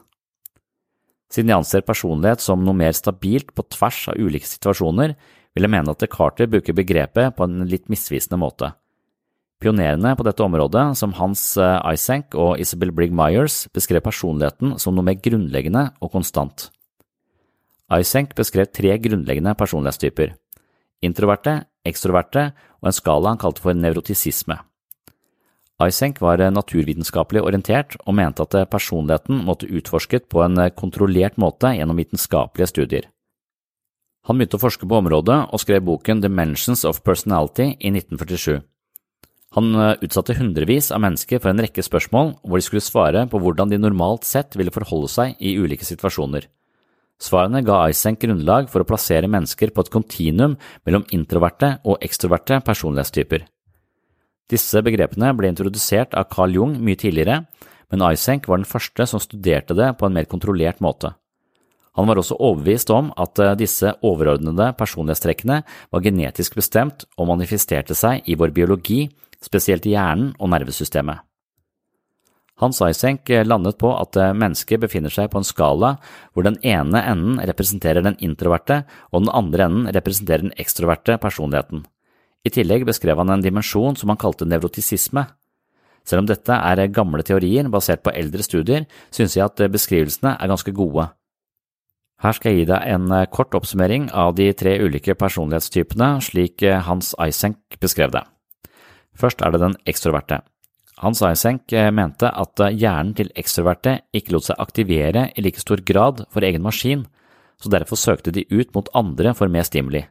Siden 1.32 1.48
jeg 1.48 1.62
anser 1.62 1.86
personlighet 1.86 2.44
som 2.44 2.60
noe 2.60 2.76
mer 2.76 2.92
stabilt 2.92 3.54
på 3.56 3.64
tvers 3.72 4.02
av 4.12 4.20
ulike 4.20 4.50
situasjoner, 4.50 5.14
vil 5.52 5.64
jeg 5.64 5.72
mene 5.72 5.94
at 5.94 6.04
Carter 6.12 6.50
bruker 6.50 6.76
begrepet 6.76 7.36
på 7.36 7.46
en 7.46 7.64
litt 7.68 7.88
misvisende 7.92 8.40
måte. 8.40 8.74
Pionerene 9.62 10.12
på 10.18 10.26
dette 10.26 10.42
området, 10.42 10.84
som 10.98 11.14
Hans 11.16 11.54
Isaac 11.56 12.34
og 12.34 12.60
Isabel 12.60 12.90
Brigg 12.92 13.14
Myers, 13.14 13.62
beskrev 13.72 14.02
personligheten 14.04 14.74
som 14.82 14.96
noe 14.96 15.06
mer 15.06 15.20
grunnleggende 15.22 15.92
og 16.02 16.12
konstant. 16.16 16.68
Eysenck 17.92 18.32
beskrev 18.38 18.70
tre 18.72 18.94
grunnleggende 19.04 19.52
personlighetstyper– 19.58 20.32
introverte, 21.06 21.66
ekstroverte 21.84 22.44
og 22.80 22.88
en 22.88 22.96
skala 22.96 23.32
han 23.32 23.40
kalte 23.42 23.60
for 23.60 23.76
nevrotisisme. 23.76 24.56
Eysenck 25.82 26.20
var 26.22 26.40
naturvitenskapelig 26.54 27.42
orientert 27.42 27.96
og 28.06 28.14
mente 28.16 28.46
at 28.46 28.70
personligheten 28.70 29.42
måtte 29.44 29.68
utforsket 29.68 30.28
på 30.32 30.44
en 30.44 30.60
kontrollert 30.78 31.36
måte 31.42 31.74
gjennom 31.74 31.98
vitenskapelige 31.98 32.70
studier. 32.70 33.08
Han 34.30 34.38
begynte 34.38 34.60
å 34.60 34.62
forske 34.62 34.86
på 34.86 35.00
området 35.02 35.38
og 35.50 35.60
skrev 35.60 35.82
boken 35.84 36.22
Dimensions 36.22 36.86
of 36.88 37.02
Personality 37.02 37.72
i 37.74 37.90
1947. 37.90 38.62
Han 39.58 39.74
utsatte 40.00 40.38
hundrevis 40.38 40.92
av 40.94 41.02
mennesker 41.02 41.42
for 41.42 41.50
en 41.50 41.60
rekke 41.60 41.82
spørsmål 41.84 42.36
hvor 42.40 42.56
de 42.56 42.64
skulle 42.64 42.84
svare 42.84 43.26
på 43.28 43.42
hvordan 43.42 43.74
de 43.74 43.82
normalt 43.82 44.24
sett 44.24 44.56
ville 44.56 44.72
forholde 44.72 45.10
seg 45.12 45.34
i 45.42 45.58
ulike 45.58 45.84
situasjoner. 45.84 46.46
Svarene 47.22 47.62
ga 47.62 47.84
Isenk 47.92 48.24
grunnlag 48.24 48.66
for 48.72 48.82
å 48.82 48.88
plassere 48.88 49.30
mennesker 49.30 49.70
på 49.70 49.84
et 49.84 49.92
kontinuum 49.94 50.56
mellom 50.86 51.06
introverte 51.14 51.76
og 51.86 52.02
ekstroverte 52.02 52.58
personlighetstyper. 52.66 53.46
Disse 54.50 54.82
begrepene 54.84 55.30
ble 55.38 55.52
introdusert 55.52 56.16
av 56.18 56.28
Carl 56.32 56.58
Jung 56.58 56.74
mye 56.82 56.98
tidligere, 56.98 57.44
men 57.92 58.06
Isenk 58.10 58.48
var 58.50 58.58
den 58.58 58.68
første 58.68 59.06
som 59.06 59.22
studerte 59.22 59.76
det 59.78 59.92
på 60.00 60.08
en 60.08 60.16
mer 60.16 60.26
kontrollert 60.28 60.82
måte. 60.82 61.14
Han 61.96 62.08
var 62.08 62.18
også 62.18 62.38
overbevist 62.40 62.90
om 62.90 63.10
at 63.20 63.38
eh, 63.42 63.56
disse 63.60 63.90
overordnede 64.00 64.70
personlighetstrekkene 64.78 65.58
var 65.92 66.04
genetisk 66.04 66.56
bestemt 66.56 67.04
og 67.18 67.28
manifesterte 67.28 67.96
seg 67.96 68.24
i 68.24 68.36
vår 68.40 68.54
biologi, 68.56 69.04
spesielt 69.44 69.84
i 69.86 69.92
hjernen 69.92 70.32
og 70.38 70.54
nervesystemet. 70.54 71.20
Hans 72.60 72.82
Eysenck 72.84 73.30
landet 73.46 73.78
på 73.80 73.90
at 73.96 74.16
mennesket 74.36 74.82
befinner 74.82 75.10
seg 75.10 75.30
på 75.32 75.40
en 75.40 75.46
skala 75.46 75.94
hvor 76.32 76.44
den 76.46 76.58
ene 76.60 77.00
enden 77.00 77.40
representerer 77.40 78.04
den 78.04 78.18
introverte 78.20 78.82
og 79.10 79.24
den 79.24 79.32
andre 79.32 79.66
enden 79.66 79.88
representerer 79.96 80.44
den 80.44 80.54
ekstroverte 80.60 81.16
personligheten. 81.22 81.86
I 82.44 82.50
tillegg 82.50 82.84
beskrev 82.86 83.18
han 83.22 83.30
en 83.30 83.42
dimensjon 83.42 83.96
som 83.98 84.12
han 84.12 84.20
kalte 84.20 84.46
nevrotisisme. 84.46 85.24
Selv 86.04 86.24
om 86.24 86.28
dette 86.28 86.52
er 86.52 86.86
gamle 86.90 87.22
teorier 87.26 87.68
basert 87.70 88.02
på 88.02 88.14
eldre 88.14 88.42
studier, 88.42 88.86
synes 89.14 89.36
jeg 89.38 89.46
at 89.46 89.62
beskrivelsene 89.70 90.34
er 90.34 90.50
ganske 90.50 90.74
gode. 90.74 91.08
Her 92.22 92.36
skal 92.36 92.52
jeg 92.52 92.62
gi 92.62 92.70
deg 92.70 92.88
en 92.94 93.08
kort 93.34 93.54
oppsummering 93.58 94.10
av 94.14 94.36
de 94.38 94.50
tre 94.54 94.76
ulike 94.82 95.16
personlighetstypene 95.18 96.14
slik 96.22 96.62
Hans 96.86 97.14
Eysenck 97.18 97.80
beskrev 97.82 98.14
det. 98.14 98.22
Først 99.18 99.42
er 99.42 99.54
det 99.54 99.62
den 99.62 99.78
ekstroverte. 99.86 100.42
Hans 101.02 101.18
Eisenk 101.26 101.72
mente 101.90 102.28
at 102.30 102.60
hjernen 102.78 103.10
til 103.18 103.32
ekstroverte 103.34 103.96
ikke 104.14 104.36
lot 104.36 104.46
seg 104.46 104.60
aktivere 104.62 105.24
i 105.34 105.42
like 105.42 105.58
stor 105.58 105.82
grad 105.82 106.22
for 106.30 106.46
egen 106.46 106.62
maskin, 106.62 107.02
så 107.58 107.70
derfor 107.74 107.98
søkte 107.98 108.30
de 108.34 108.46
ut 108.50 108.70
mot 108.74 108.90
andre 108.94 109.34
for 109.34 109.50
mer 109.50 109.66
stimuli. 109.66 110.04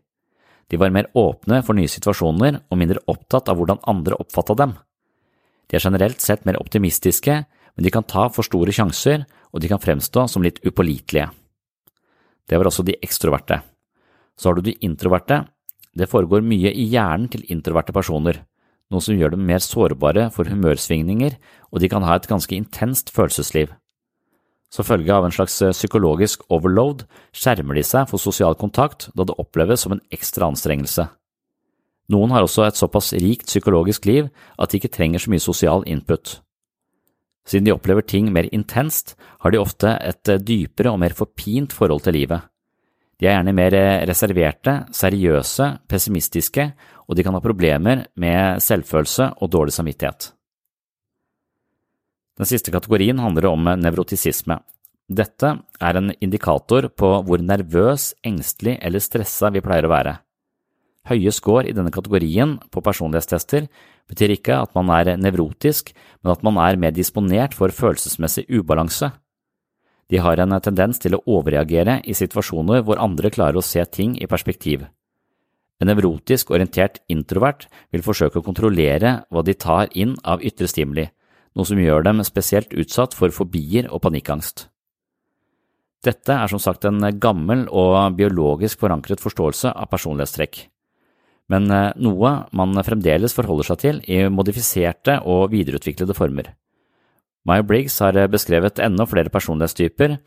De 0.67 0.79
var 0.79 0.91
mer 0.91 1.07
åpne 1.15 1.61
for 1.67 1.75
nye 1.75 1.91
situasjoner 1.91 2.61
og 2.67 2.79
mindre 2.79 3.03
opptatt 3.11 3.47
av 3.51 3.59
hvordan 3.59 3.79
andre 3.87 4.19
oppfatta 4.19 4.55
dem. 4.59 4.75
De 5.67 5.79
er 5.79 5.83
generelt 5.83 6.19
sett 6.23 6.43
mer 6.47 6.59
optimistiske, 6.59 7.39
men 7.47 7.87
de 7.87 7.91
kan 7.91 8.03
ta 8.03 8.27
for 8.31 8.43
store 8.43 8.75
sjanser, 8.75 9.23
og 9.51 9.63
de 9.63 9.71
kan 9.71 9.79
fremstå 9.79 10.27
som 10.31 10.43
litt 10.43 10.59
upålitelige. 10.63 11.29
Det 12.47 12.59
var 12.59 12.67
også 12.67 12.83
de 12.83 12.99
ekstroverte. 12.99 13.61
Så 14.35 14.49
har 14.49 14.59
du 14.59 14.63
de 14.67 14.75
introverte. 14.83 15.45
Det 15.95 16.07
foregår 16.11 16.43
mye 16.43 16.71
i 16.71 16.87
hjernen 16.91 17.31
til 17.31 17.47
introverte 17.51 17.95
personer, 17.95 18.43
noe 18.91 19.03
som 19.03 19.15
gjør 19.17 19.35
dem 19.35 19.45
mer 19.47 19.63
sårbare 19.63 20.27
for 20.35 20.49
humørsvingninger, 20.51 21.37
og 21.71 21.81
de 21.81 21.89
kan 21.91 22.03
ha 22.05 22.17
et 22.17 22.27
ganske 22.29 22.55
intenst 22.55 23.13
følelsesliv. 23.15 23.71
Som 24.71 24.87
følge 24.87 25.11
av 25.11 25.25
en 25.27 25.33
slags 25.35 25.57
eh, 25.63 25.73
psykologisk 25.75 26.45
overload 26.51 27.03
skjermer 27.35 27.75
de 27.75 27.83
seg 27.83 28.07
for 28.07 28.23
sosial 28.23 28.55
kontakt 28.59 29.09
da 29.15 29.25
det 29.27 29.35
oppleves 29.41 29.83
som 29.83 29.97
en 29.97 30.03
ekstra 30.15 30.47
anstrengelse. 30.47 31.09
Noen 32.11 32.31
har 32.35 32.43
også 32.43 32.65
et 32.67 32.79
såpass 32.79 33.11
rikt 33.19 33.47
psykologisk 33.51 34.07
liv 34.07 34.29
at 34.59 34.71
de 34.71 34.79
ikke 34.79 34.91
trenger 34.91 35.23
så 35.23 35.31
mye 35.31 35.43
sosial 35.43 35.83
input. 35.87 36.39
Siden 37.47 37.67
de 37.67 37.73
opplever 37.73 38.05
ting 38.05 38.29
mer 38.31 38.47
intenst, 38.53 39.15
har 39.41 39.51
de 39.51 39.59
ofte 39.59 39.91
et 39.97 40.31
eh, 40.31 40.39
dypere 40.39 40.93
og 40.93 41.01
mer 41.03 41.15
forpint 41.17 41.75
forhold 41.75 42.05
til 42.07 42.19
livet. 42.19 42.50
De 43.21 43.29
er 43.29 43.35
gjerne 43.35 43.53
mer 43.53 43.75
eh, 43.77 44.01
reserverte, 44.09 44.73
seriøse, 44.97 45.67
pessimistiske, 45.85 46.71
og 47.05 47.17
de 47.17 47.25
kan 47.25 47.35
ha 47.37 47.41
problemer 47.43 48.07
med 48.17 48.63
selvfølelse 48.65 49.35
og 49.37 49.51
dårlig 49.53 49.75
samvittighet. 49.75 50.31
Den 52.41 52.49
siste 52.49 52.73
kategorien 52.73 53.19
handler 53.21 53.51
om 53.51 53.69
nevrotisisme. 53.77 54.57
Dette 55.11 55.53
er 55.83 55.99
en 55.99 56.09
indikator 56.23 56.87
på 56.97 57.13
hvor 57.27 57.43
nervøs, 57.45 58.15
engstelig 58.25 58.79
eller 58.81 59.03
stressa 59.03 59.51
vi 59.53 59.61
pleier 59.61 59.85
å 59.85 59.91
være. 59.91 60.17
Høye 61.11 61.33
score 61.33 61.67
i 61.69 61.73
denne 61.75 61.93
kategorien 61.93 62.55
på 62.73 62.81
personlighetstester 62.85 63.67
betyr 64.09 64.35
ikke 64.35 64.59
at 64.63 64.73
man 64.77 64.89
er 64.93 65.15
nevrotisk, 65.21 65.91
men 66.21 66.33
at 66.33 66.45
man 66.45 66.57
er 66.61 66.79
mer 66.81 66.93
disponert 66.95 67.53
for 67.57 67.73
følelsesmessig 67.73 68.47
ubalanse. 68.49 69.11
De 70.11 70.19
har 70.19 70.39
en 70.43 70.57
tendens 70.59 70.99
til 70.99 71.15
å 71.15 71.21
overreagere 71.37 72.01
i 72.03 72.15
situasjoner 72.17 72.83
hvor 72.83 72.99
andre 72.99 73.31
klarer 73.31 73.61
å 73.61 73.63
se 73.65 73.83
ting 73.87 74.17
i 74.19 74.27
perspektiv. 74.27 74.83
En 75.81 75.89
nevrotisk 75.89 76.51
orientert 76.51 76.99
introvert 77.09 77.65
vil 77.93 78.03
forsøke 78.05 78.41
å 78.41 78.45
kontrollere 78.45 79.21
hva 79.31 79.41
de 79.41 79.55
tar 79.55 79.89
inn 79.97 80.17
av 80.27 80.43
ytre 80.45 80.67
stimuli, 80.69 81.07
noe 81.55 81.67
som 81.67 81.79
gjør 81.79 82.05
dem 82.05 82.21
spesielt 82.27 82.75
utsatt 82.75 83.15
for 83.17 83.33
fobier 83.33 83.87
og 83.89 84.03
panikkangst. 84.03 84.67
Dette 86.05 86.33
er 86.33 86.49
som 86.49 86.61
sagt 86.61 86.85
en 86.89 87.01
gammel 87.21 87.67
og 87.69 88.17
biologisk 88.17 88.81
forankret 88.81 89.21
forståelse 89.21 89.71
av 89.71 89.89
personlighetstrekk, 89.89 90.63
men 91.51 91.67
eh, 91.71 91.91
noe 92.01 92.31
man 92.57 92.79
fremdeles 92.85 93.35
forholder 93.37 93.71
seg 93.71 93.81
til 93.83 94.01
i 94.09 94.23
modifiserte 94.31 95.19
og 95.29 95.51
videreutviklede 95.53 96.15
former. 96.17 96.53
Meyer 97.47 97.65
Briggs 97.65 97.97
har 98.03 98.17
beskrevet 98.29 98.79
enda 98.79 99.07
flere 99.09 99.31
personlighetstyper 99.33 100.17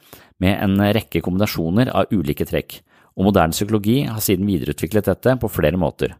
med 0.43 0.59
en 0.59 0.81
rekke 0.97 1.23
kombinasjoner 1.23 1.93
av 1.95 2.11
ulike 2.11 2.47
trekk, 2.49 2.81
og 3.15 3.29
moderne 3.29 3.55
psykologi 3.55 4.03
har 4.09 4.23
siden 4.23 4.49
videreutviklet 4.51 5.07
dette 5.13 5.37
på 5.39 5.51
flere 5.53 5.79
måter. 5.79 6.17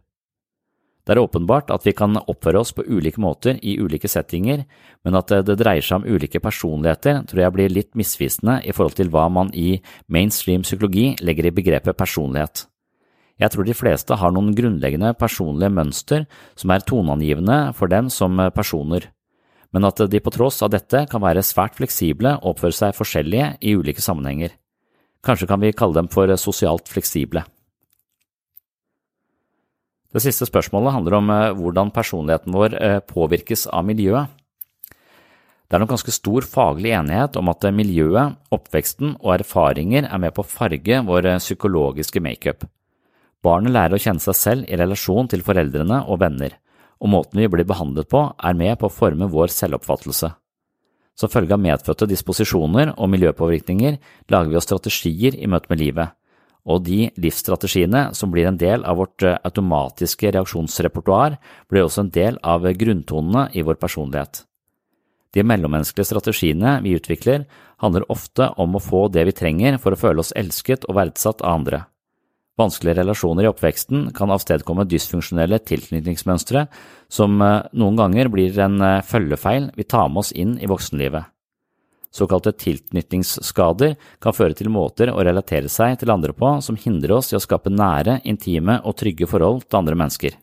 Det 1.05 1.13
er 1.13 1.21
åpenbart 1.21 1.69
at 1.69 1.83
vi 1.85 1.93
kan 1.93 2.17
oppføre 2.17 2.63
oss 2.63 2.71
på 2.73 2.85
ulike 2.87 3.21
måter 3.21 3.59
i 3.61 3.75
ulike 3.77 4.09
settinger, 4.09 4.63
men 5.05 5.17
at 5.19 5.29
det 5.45 5.57
dreier 5.59 5.85
seg 5.85 5.99
om 5.99 6.07
ulike 6.07 6.41
personligheter, 6.41 7.19
tror 7.29 7.41
jeg 7.43 7.53
blir 7.53 7.75
litt 7.75 7.91
misvisende 7.93 8.57
i 8.65 8.73
forhold 8.73 8.97
til 8.97 9.11
hva 9.13 9.27
man 9.29 9.51
i 9.53 9.83
mainstream 10.09 10.65
psykologi 10.65 11.11
legger 11.21 11.51
i 11.51 11.53
begrepet 11.53 11.99
personlighet. 11.99 12.65
Jeg 13.37 13.51
tror 13.51 13.67
de 13.67 13.75
fleste 13.75 14.17
har 14.17 14.31
noen 14.33 14.55
grunnleggende 14.55 15.11
personlige 15.19 15.75
mønster 15.75 16.25
som 16.55 16.71
er 16.71 16.87
toneangivende 16.87 17.59
for 17.77 17.91
dem 17.91 18.09
som 18.09 18.39
personer, 18.55 19.11
men 19.75 19.83
at 19.83 19.99
de 20.07 20.21
på 20.23 20.31
tross 20.31 20.61
av 20.63 20.71
dette 20.71 21.01
kan 21.11 21.19
være 21.19 21.43
svært 21.43 21.75
fleksible 21.75 22.37
og 22.37 22.53
oppføre 22.53 22.77
seg 22.77 22.95
forskjellige 22.95 23.49
i 23.59 23.75
ulike 23.75 24.03
sammenhenger. 24.03 24.53
Kanskje 25.25 25.49
kan 25.49 25.59
vi 25.59 25.73
kalle 25.75 25.97
dem 25.97 26.07
for 26.13 26.31
sosialt 26.39 26.87
fleksible. 26.87 27.43
Det 30.15 30.23
siste 30.23 30.47
spørsmålet 30.47 30.95
handler 30.95 31.17
om 31.17 31.31
eh, 31.33 31.51
hvordan 31.59 31.91
personligheten 31.91 32.55
vår 32.55 32.75
eh, 32.79 32.99
påvirkes 33.03 33.65
av 33.67 33.83
miljøet. 33.83 34.31
Det 35.65 35.75
er 35.75 35.81
nok 35.81 35.91
ganske 35.91 36.13
stor 36.13 36.45
faglig 36.47 36.93
enighet 36.95 37.35
om 37.35 37.51
at 37.51 37.67
eh, 37.67 37.75
miljøet, 37.75 38.37
oppveksten 38.55 39.17
og 39.17 39.33
erfaringer 39.41 40.07
er 40.07 40.21
med 40.23 40.31
på 40.37 40.45
å 40.45 40.47
farge 40.47 41.01
vår 41.03 41.33
psykologiske 41.43 42.23
makeup. 42.23 42.63
Barnet 43.43 43.75
lærer 43.75 43.97
å 43.97 43.99
kjenne 43.99 44.23
seg 44.23 44.39
selv 44.39 44.71
i 44.71 44.79
relasjon 44.79 45.27
til 45.33 45.43
foreldrene 45.43 46.05
og 46.07 46.21
venner, 46.23 46.55
og 47.01 47.11
måten 47.11 47.41
vi 47.41 47.49
blir 47.51 47.67
behandlet 47.67 48.09
på 48.11 48.21
er 48.35 48.57
med 48.57 48.79
på 48.79 48.89
å 48.89 48.93
forme 48.93 49.29
vår 49.31 49.53
selvoppfattelse. 49.53 50.31
Som 51.15 51.31
følge 51.31 51.55
av 51.55 51.63
medfødte 51.63 52.09
disposisjoner 52.11 52.91
og 52.97 53.11
miljøpåvirkninger 53.13 53.97
lager 54.31 54.51
vi 54.51 54.59
oss 54.59 54.67
strategier 54.67 55.37
i 55.39 55.47
møte 55.47 55.71
med 55.71 55.79
livet, 55.79 56.11
og 56.65 56.81
de 56.87 57.11
livsstrategiene 57.21 58.09
som 58.17 58.31
blir 58.33 58.49
en 58.49 58.57
del 58.59 58.83
av 58.89 58.97
vårt 58.99 59.23
eh, 59.23 59.37
automatiske 59.47 60.33
reaksjonsrepertoar, 60.33 61.37
blir 61.69 61.85
også 61.85 62.03
en 62.03 62.11
del 62.15 62.39
av 62.43 62.65
grunntonene 62.65 63.47
i 63.53 63.63
vår 63.63 63.79
personlighet. 63.79 64.43
De 65.35 65.43
mellommenneskelige 65.43 66.09
strategiene 66.09 66.79
vi 66.83 66.95
utvikler, 66.97 67.45
handler 67.83 68.07
ofte 68.11 68.49
om 68.61 68.75
å 68.75 68.83
få 68.83 69.07
det 69.11 69.25
vi 69.27 69.35
trenger 69.35 69.77
for 69.83 69.93
å 69.93 69.99
føle 69.99 70.23
oss 70.23 70.33
elsket 70.35 70.87
og 70.87 70.97
verdsatt 70.97 71.43
av 71.43 71.59
andre. 71.59 71.83
Vanskelige 72.55 73.01
relasjoner 73.01 73.43
i 73.43 73.49
oppveksten 73.49 74.11
kan 74.15 74.31
avstedkomme 74.31 74.85
dysfunksjonelle 74.87 75.57
tilknytningsmønstre 75.67 76.61
som 77.11 77.41
eh, 77.43 77.65
noen 77.75 77.99
ganger 77.99 78.29
blir 78.31 78.55
en 78.63 78.79
eh, 78.79 79.01
følgefeil 79.03 79.73
vi 79.75 79.83
tar 79.83 80.07
med 80.07 80.23
oss 80.23 80.31
inn 80.31 80.53
i 80.63 80.69
voksenlivet. 80.71 81.27
Såkalte 82.15 82.53
tilknytningsskader 82.55 83.97
kan 84.23 84.37
føre 84.37 84.55
til 84.55 84.71
måter 84.71 85.11
å 85.11 85.19
relatere 85.27 85.67
seg 85.67 85.97
til 85.99 86.13
andre 86.15 86.31
på 86.31 86.53
som 86.63 86.79
hindrer 86.79 87.17
oss 87.17 87.33
i 87.33 87.35
å 87.35 87.43
skape 87.43 87.73
nære, 87.73 88.21
intime 88.23 88.79
og 88.87 88.95
trygge 89.03 89.27
forhold 89.27 89.65
til 89.67 89.81
andre 89.81 89.99
mennesker. 89.99 90.39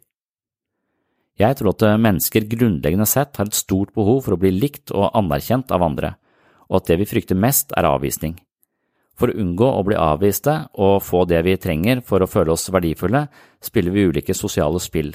Jeg 1.40 1.56
tror 1.56 1.72
at 1.72 1.86
mennesker 1.96 2.44
grunnleggende 2.44 3.08
sett 3.08 3.40
har 3.40 3.48
et 3.48 3.56
stort 3.56 3.96
behov 3.96 4.20
for 4.26 4.36
å 4.36 4.42
bli 4.42 4.52
likt 4.52 4.92
og 4.92 5.14
anerkjent 5.16 5.72
av 5.72 5.88
andre, 5.88 6.12
og 6.68 6.82
at 6.82 6.92
det 6.92 7.00
vi 7.00 7.08
frykter 7.08 7.40
mest 7.40 7.72
er 7.72 7.88
avvisning. 7.88 8.36
For 9.22 9.30
å 9.30 9.38
unngå 9.38 9.66
å 9.70 9.82
bli 9.86 9.94
avviste 9.94 10.52
og 10.82 10.96
få 11.06 11.20
det 11.30 11.44
vi 11.46 11.52
trenger 11.54 12.00
for 12.02 12.24
å 12.24 12.26
føle 12.26 12.56
oss 12.56 12.66
verdifulle, 12.74 13.28
spiller 13.62 13.94
vi 13.94 14.08
ulike 14.10 14.34
sosiale 14.34 14.80
spill. 14.82 15.12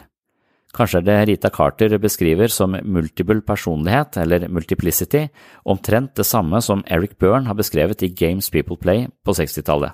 Kanskje 0.77 1.01
er 1.01 1.07
det 1.07 1.15
Rita 1.27 1.49
Carter 1.51 1.97
beskriver 1.99 2.47
som 2.47 2.77
multiple 2.87 3.41
personlighet, 3.43 4.15
eller 4.21 4.45
multiplicity, 4.47 5.25
omtrent 5.67 6.13
det 6.15 6.23
samme 6.27 6.61
som 6.63 6.85
Eric 6.87 7.17
Byrne 7.19 7.49
har 7.49 7.57
beskrevet 7.59 8.03
i 8.07 8.13
Games 8.15 8.47
People 8.53 8.77
Play 8.79 9.09
på 9.27 9.35
60-tallet. 9.35 9.91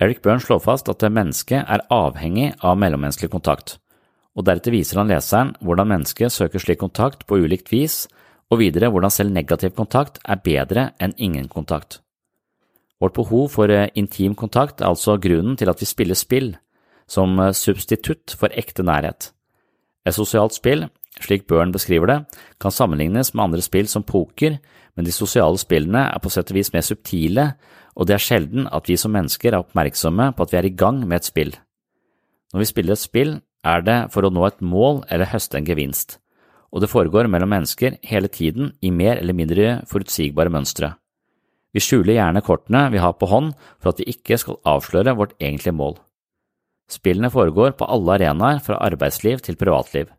Eric 0.00 0.22
Byrne 0.24 0.40
slår 0.40 0.62
fast 0.64 0.88
at 0.88 1.04
mennesket 1.04 1.68
er 1.68 1.84
avhengig 1.92 2.54
av 2.64 2.78
mellommenneskelig 2.80 3.32
kontakt, 3.34 3.76
og 4.32 4.46
deretter 4.48 4.72
viser 4.72 5.02
han 5.02 5.12
leseren 5.12 5.52
hvordan 5.60 5.92
mennesket 5.92 6.32
søker 6.32 6.64
slik 6.64 6.80
kontakt 6.80 7.26
på 7.28 7.42
ulikt 7.44 7.68
vis, 7.74 8.06
og 8.48 8.62
videre 8.64 8.88
hvordan 8.88 9.12
selv 9.12 9.36
negativ 9.36 9.76
kontakt 9.76 10.22
er 10.24 10.40
bedre 10.40 10.92
enn 10.96 11.12
ingen 11.20 11.52
kontakt. 11.52 12.01
Vårt 13.02 13.16
behov 13.18 13.48
for 13.50 13.70
eh, 13.70 13.88
intim 13.98 14.36
kontakt 14.38 14.80
er 14.80 14.92
altså 14.92 15.16
grunnen 15.18 15.56
til 15.58 15.70
at 15.72 15.80
vi 15.82 15.88
spiller 15.90 16.18
spill, 16.18 16.52
som 17.10 17.34
eh, 17.42 17.54
substitutt 17.56 18.36
for 18.38 18.54
ekte 18.54 18.84
nærhet. 18.86 19.32
Et 20.06 20.14
sosialt 20.14 20.54
spill, 20.54 20.86
slik 21.18 21.48
Børn 21.50 21.74
beskriver 21.74 22.06
det, 22.06 22.18
kan 22.62 22.74
sammenlignes 22.74 23.32
med 23.34 23.48
andre 23.48 23.64
spill 23.64 23.90
som 23.90 24.06
poker, 24.06 24.60
men 24.94 25.08
de 25.08 25.14
sosiale 25.14 25.58
spillene 25.58 26.04
er 26.12 26.22
på 26.22 26.30
sett 26.30 26.52
og 26.52 26.60
vis 26.60 26.70
mer 26.74 26.86
subtile, 26.86 27.48
og 27.98 28.06
det 28.06 28.16
er 28.16 28.22
sjelden 28.22 28.70
at 28.70 28.86
vi 28.88 28.96
som 29.00 29.12
mennesker 29.14 29.50
er 29.50 29.64
oppmerksomme 29.64 30.30
på 30.36 30.46
at 30.46 30.54
vi 30.54 30.60
er 30.60 30.70
i 30.70 30.76
gang 30.76 31.02
med 31.02 31.18
et 31.18 31.28
spill. 31.28 31.52
Når 32.52 32.62
vi 32.62 32.70
spiller 32.70 32.94
et 32.94 33.02
spill, 33.02 33.36
er 33.66 33.82
det 33.82 33.98
for 34.14 34.26
å 34.26 34.30
nå 34.32 34.46
et 34.46 34.62
mål 34.62 35.02
eller 35.10 35.30
høste 35.32 35.58
en 35.58 35.66
gevinst, 35.66 36.20
og 36.70 36.84
det 36.84 36.92
foregår 36.92 37.26
mellom 37.26 37.50
mennesker 37.50 37.98
hele 38.06 38.30
tiden 38.30 38.76
i 38.80 38.94
mer 38.94 39.18
eller 39.18 39.36
mindre 39.36 39.80
forutsigbare 39.90 40.52
mønstre. 40.52 40.94
Vi 41.72 41.80
skjuler 41.80 42.18
gjerne 42.18 42.42
kortene 42.44 42.86
vi 42.92 43.00
har 43.00 43.14
på 43.16 43.28
hånd 43.30 43.52
for 43.80 43.92
at 43.92 44.00
vi 44.00 44.10
ikke 44.12 44.38
skal 44.40 44.60
avsløre 44.68 45.16
vårt 45.18 45.36
egentlige 45.40 45.76
mål. 45.76 45.96
Spillene 46.92 47.30
foregår 47.32 47.76
på 47.78 47.88
alle 47.88 48.18
arenaer 48.18 48.60
fra 48.64 48.80
arbeidsliv 48.84 49.40
til 49.44 49.56
privatliv. 49.56 50.10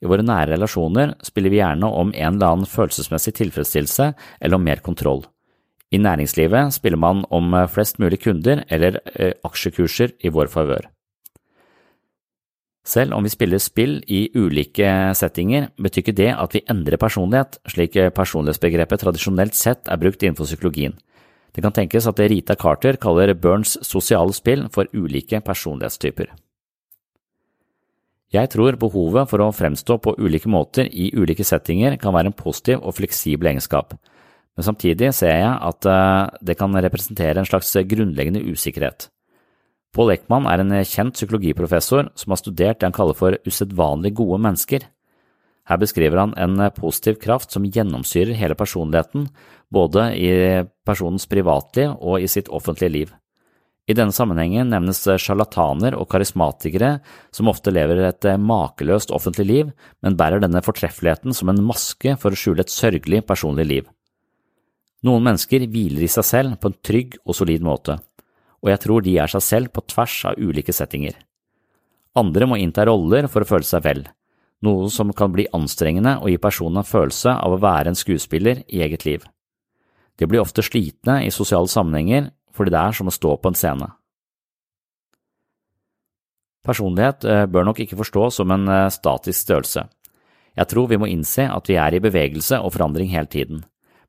I 0.00 0.08
våre 0.08 0.24
nære 0.24 0.54
relasjoner 0.54 1.12
spiller 1.22 1.52
vi 1.52 1.60
gjerne 1.60 1.86
om 1.86 2.10
en 2.14 2.38
eller 2.38 2.54
annen 2.54 2.70
følelsesmessig 2.70 3.36
tilfredsstillelse 3.38 4.12
eller 4.40 4.56
om 4.56 4.64
mer 4.66 4.80
kontroll. 4.82 5.26
I 5.90 5.98
næringslivet 5.98 6.74
spiller 6.74 6.98
man 6.98 7.24
om 7.30 7.54
flest 7.70 7.98
mulig 7.98 8.22
kunder 8.24 8.64
eller 8.70 9.00
eh, 9.14 9.34
aksjekurser 9.44 10.14
i 10.22 10.30
vår 10.32 10.50
favør. 10.50 10.86
Selv 12.86 13.12
om 13.12 13.24
vi 13.26 13.32
spiller 13.32 13.60
spill 13.60 13.98
i 14.08 14.30
ulike 14.34 14.88
settinger, 15.14 15.68
betyr 15.76 16.02
ikke 16.02 16.16
det 16.16 16.30
at 16.32 16.54
vi 16.56 16.64
endrer 16.72 17.00
personlighet, 17.00 17.58
slik 17.68 17.98
personlighetsbegrepet 18.16 19.04
tradisjonelt 19.04 19.54
sett 19.58 19.88
er 19.88 20.00
brukt 20.00 20.22
innenfor 20.24 20.48
psykologien. 20.48 20.96
Det 21.52 21.64
kan 21.64 21.74
tenkes 21.74 22.06
at 22.06 22.20
Rita 22.30 22.54
Carter 22.56 22.96
kaller 23.00 23.34
Burns 23.34 23.76
sosiale 23.84 24.32
spill 24.32 24.68
for 24.72 24.88
ulike 24.94 25.42
personlighetstyper. 25.44 26.30
Jeg 28.30 28.46
tror 28.52 28.78
behovet 28.78 29.26
for 29.26 29.42
å 29.42 29.50
fremstå 29.50 29.96
på 29.98 30.14
ulike 30.22 30.48
måter 30.48 30.86
i 30.86 31.10
ulike 31.18 31.44
settinger 31.44 31.96
kan 31.98 32.14
være 32.14 32.30
en 32.30 32.38
positiv 32.38 32.78
og 32.78 32.94
fleksibel 32.94 33.50
egenskap, 33.50 33.96
men 34.54 34.66
samtidig 34.66 35.10
ser 35.16 35.34
jeg 35.34 35.54
at 35.66 35.88
eh, 35.90 36.28
det 36.46 36.56
kan 36.60 36.74
representere 36.74 37.42
en 37.42 37.48
slags 37.48 37.74
grunnleggende 37.90 38.44
usikkerhet. 38.46 39.08
Paul 39.90 40.12
Ekman 40.14 40.46
er 40.46 40.62
en 40.62 40.72
kjent 40.86 41.16
psykologiprofessor 41.18 42.12
som 42.18 42.32
har 42.32 42.38
studert 42.38 42.78
det 42.78 42.86
han 42.86 42.94
kaller 42.94 43.16
for 43.18 43.36
usedvanlig 43.46 44.12
gode 44.20 44.38
mennesker. 44.44 44.84
Her 45.66 45.78
beskriver 45.82 46.22
han 46.22 46.34
en 46.38 46.62
positiv 46.76 47.18
kraft 47.22 47.50
som 47.54 47.66
gjennomsyrer 47.66 48.38
hele 48.38 48.56
personligheten, 48.58 49.28
både 49.70 50.06
i 50.14 50.30
personens 50.86 51.26
privatliv 51.30 51.96
og 51.98 52.22
i 52.22 52.30
sitt 52.30 52.50
offentlige 52.50 52.94
liv. 52.94 53.10
I 53.90 53.94
denne 53.98 54.14
sammenhengen 54.14 54.70
nevnes 54.70 55.02
sjarlataner 55.18 55.96
og 55.98 56.06
karismatikere 56.12 57.00
som 57.34 57.50
ofte 57.50 57.72
lever 57.74 58.04
et 58.06 58.26
makeløst 58.38 59.10
offentlig 59.14 59.46
liv, 59.48 59.72
men 60.02 60.18
bærer 60.18 60.42
denne 60.42 60.62
fortreffeligheten 60.62 61.34
som 61.34 61.50
en 61.50 61.62
maske 61.66 62.14
for 62.20 62.30
å 62.30 62.38
skjule 62.38 62.62
et 62.62 62.70
sørgelig 62.70 63.24
personlig 63.26 63.66
liv. 63.66 63.88
Noen 65.02 65.24
mennesker 65.26 65.64
hviler 65.66 66.04
i 66.06 66.12
seg 66.12 66.28
selv 66.28 66.60
på 66.60 66.70
en 66.70 66.78
trygg 66.86 67.16
og 67.24 67.34
solid 67.34 67.64
måte, 67.66 67.98
og 68.60 68.70
jeg 68.72 68.82
tror 68.84 69.04
de 69.04 69.16
er 69.18 69.30
seg 69.32 69.44
selv 69.44 69.72
på 69.74 69.84
tvers 69.88 70.16
av 70.30 70.38
ulike 70.38 70.74
settinger. 70.76 71.16
Andre 72.18 72.48
må 72.50 72.58
innta 72.60 72.84
roller 72.88 73.28
for 73.30 73.44
å 73.44 73.48
føle 73.48 73.66
seg 73.66 73.84
vel, 73.86 74.02
noe 74.66 74.90
som 74.92 75.12
kan 75.16 75.32
bli 75.32 75.46
anstrengende 75.56 76.18
og 76.20 76.28
gi 76.32 76.40
personen 76.42 76.82
en 76.82 76.88
følelse 76.88 77.32
av 77.32 77.54
å 77.54 77.60
være 77.62 77.92
en 77.92 77.98
skuespiller 77.98 78.64
i 78.68 78.82
eget 78.84 79.06
liv. 79.06 79.24
De 80.20 80.28
blir 80.28 80.42
ofte 80.42 80.64
slitne 80.64 81.22
i 81.24 81.32
sosiale 81.32 81.70
sammenhenger 81.70 82.28
fordi 82.56 82.74
det 82.74 82.82
er 82.82 82.96
som 82.98 83.08
å 83.08 83.14
stå 83.14 83.36
på 83.40 83.52
en 83.52 83.56
scene. 83.56 83.88
Personlighet 86.66 87.24
eh, 87.24 87.46
bør 87.48 87.70
nok 87.70 87.80
ikke 87.80 87.96
forstås 88.02 88.40
som 88.42 88.52
en 88.52 88.68
eh, 88.68 88.90
statisk 88.92 89.38
størrelse. 89.46 89.86
Jeg 90.58 90.68
tror 90.68 90.90
vi 90.90 90.98
må 91.00 91.08
innse 91.08 91.46
at 91.48 91.70
vi 91.70 91.78
er 91.80 91.96
i 91.96 92.02
bevegelse 92.02 92.58
og 92.60 92.74
forandring 92.74 93.08
hele 93.14 93.30
tiden, 93.32 93.62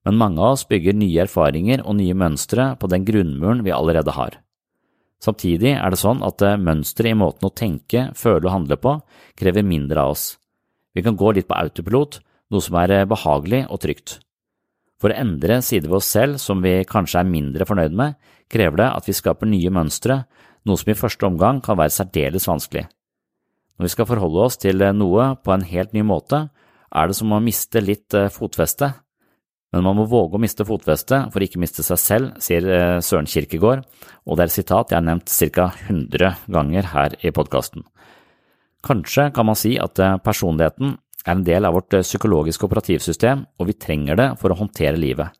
men 0.06 0.18
mange 0.18 0.42
av 0.42 0.56
oss 0.56 0.66
bygger 0.70 0.98
nye 0.98 1.26
erfaringer 1.26 1.84
og 1.86 1.98
nye 2.00 2.16
mønstre 2.18 2.72
på 2.82 2.90
den 2.92 3.06
grunnmuren 3.06 3.62
vi 3.66 3.74
allerede 3.76 4.16
har. 4.16 4.40
Samtidig 5.22 5.76
er 5.76 5.94
det 5.94 6.02
sånn 6.02 6.24
at 6.26 6.42
eh, 6.42 6.58
mønsteret 6.58 7.14
i 7.14 7.20
måten 7.20 7.46
å 7.46 7.54
tenke, 7.54 8.08
føle 8.18 8.48
og 8.48 8.56
handle 8.56 8.78
på 8.82 8.96
krever 9.38 9.66
mindre 9.66 10.02
av 10.02 10.16
oss. 10.16 10.26
Vi 10.98 11.04
kan 11.06 11.18
gå 11.18 11.36
litt 11.38 11.48
på 11.48 11.58
autopilot, 11.58 12.20
noe 12.52 12.66
som 12.66 12.78
er 12.82 13.06
behagelig 13.08 13.64
og 13.70 13.84
trygt. 13.86 14.18
For 15.02 15.14
å 15.14 15.18
endre 15.18 15.62
sider 15.66 15.90
ved 15.90 16.02
oss 16.02 16.10
selv 16.14 16.42
som 16.42 16.62
vi 16.62 16.82
kanskje 16.90 17.22
er 17.22 17.30
mindre 17.30 17.66
fornøyd 17.70 17.94
med, 17.98 18.18
krever 18.52 18.84
det 18.84 18.90
at 18.98 19.08
vi 19.08 19.16
skaper 19.18 19.50
nye 19.50 19.72
mønstre, 19.74 20.24
noe 20.66 20.78
som 20.78 20.92
i 20.92 20.98
første 20.98 21.26
omgang 21.26 21.62
kan 21.64 21.80
være 21.80 21.94
særdeles 21.96 22.50
vanskelig. 22.50 22.86
Når 23.78 23.88
vi 23.88 23.94
skal 23.96 24.10
forholde 24.10 24.44
oss 24.46 24.60
til 24.62 24.84
noe 24.94 25.32
på 25.42 25.54
en 25.56 25.66
helt 25.66 25.96
ny 25.96 26.04
måte, 26.06 26.44
er 26.92 27.08
det 27.08 27.18
som 27.18 27.32
å 27.34 27.42
miste 27.42 27.82
litt 27.82 28.14
eh, 28.18 28.30
fotfeste. 28.30 28.92
Men 29.72 29.86
man 29.88 29.96
må 29.96 30.06
våge 30.10 30.36
å 30.36 30.42
miste 30.42 30.66
fotfestet 30.68 31.32
for 31.32 31.44
ikke 31.44 31.62
miste 31.64 31.84
seg 31.86 32.00
selv, 32.00 32.32
sier 32.44 32.66
eh, 32.68 32.98
Søren 33.00 33.30
Kirkegård, 33.30 33.86
og 34.28 34.36
det 34.36 34.44
er 34.44 34.50
et 34.52 34.56
sitat 34.58 34.92
jeg 34.92 35.00
har 35.00 35.06
nevnt 35.08 35.32
ca. 35.56 35.70
100 35.88 36.32
ganger 36.52 36.90
her 36.92 37.16
i 37.24 37.32
podkasten. 37.32 37.86
Kanskje 38.84 39.30
kan 39.32 39.48
man 39.48 39.56
si 39.60 39.78
at 39.80 40.00
eh, 40.02 40.18
personligheten 40.26 40.98
er 41.24 41.32
en 41.36 41.46
del 41.48 41.68
av 41.68 41.78
vårt 41.78 41.96
eh, 41.96 42.04
psykologiske 42.04 42.68
operativsystem, 42.68 43.46
og 43.60 43.70
vi 43.70 43.78
trenger 43.80 44.20
det 44.20 44.28
for 44.42 44.52
å 44.52 44.58
håndtere 44.60 45.00
livet. 45.00 45.32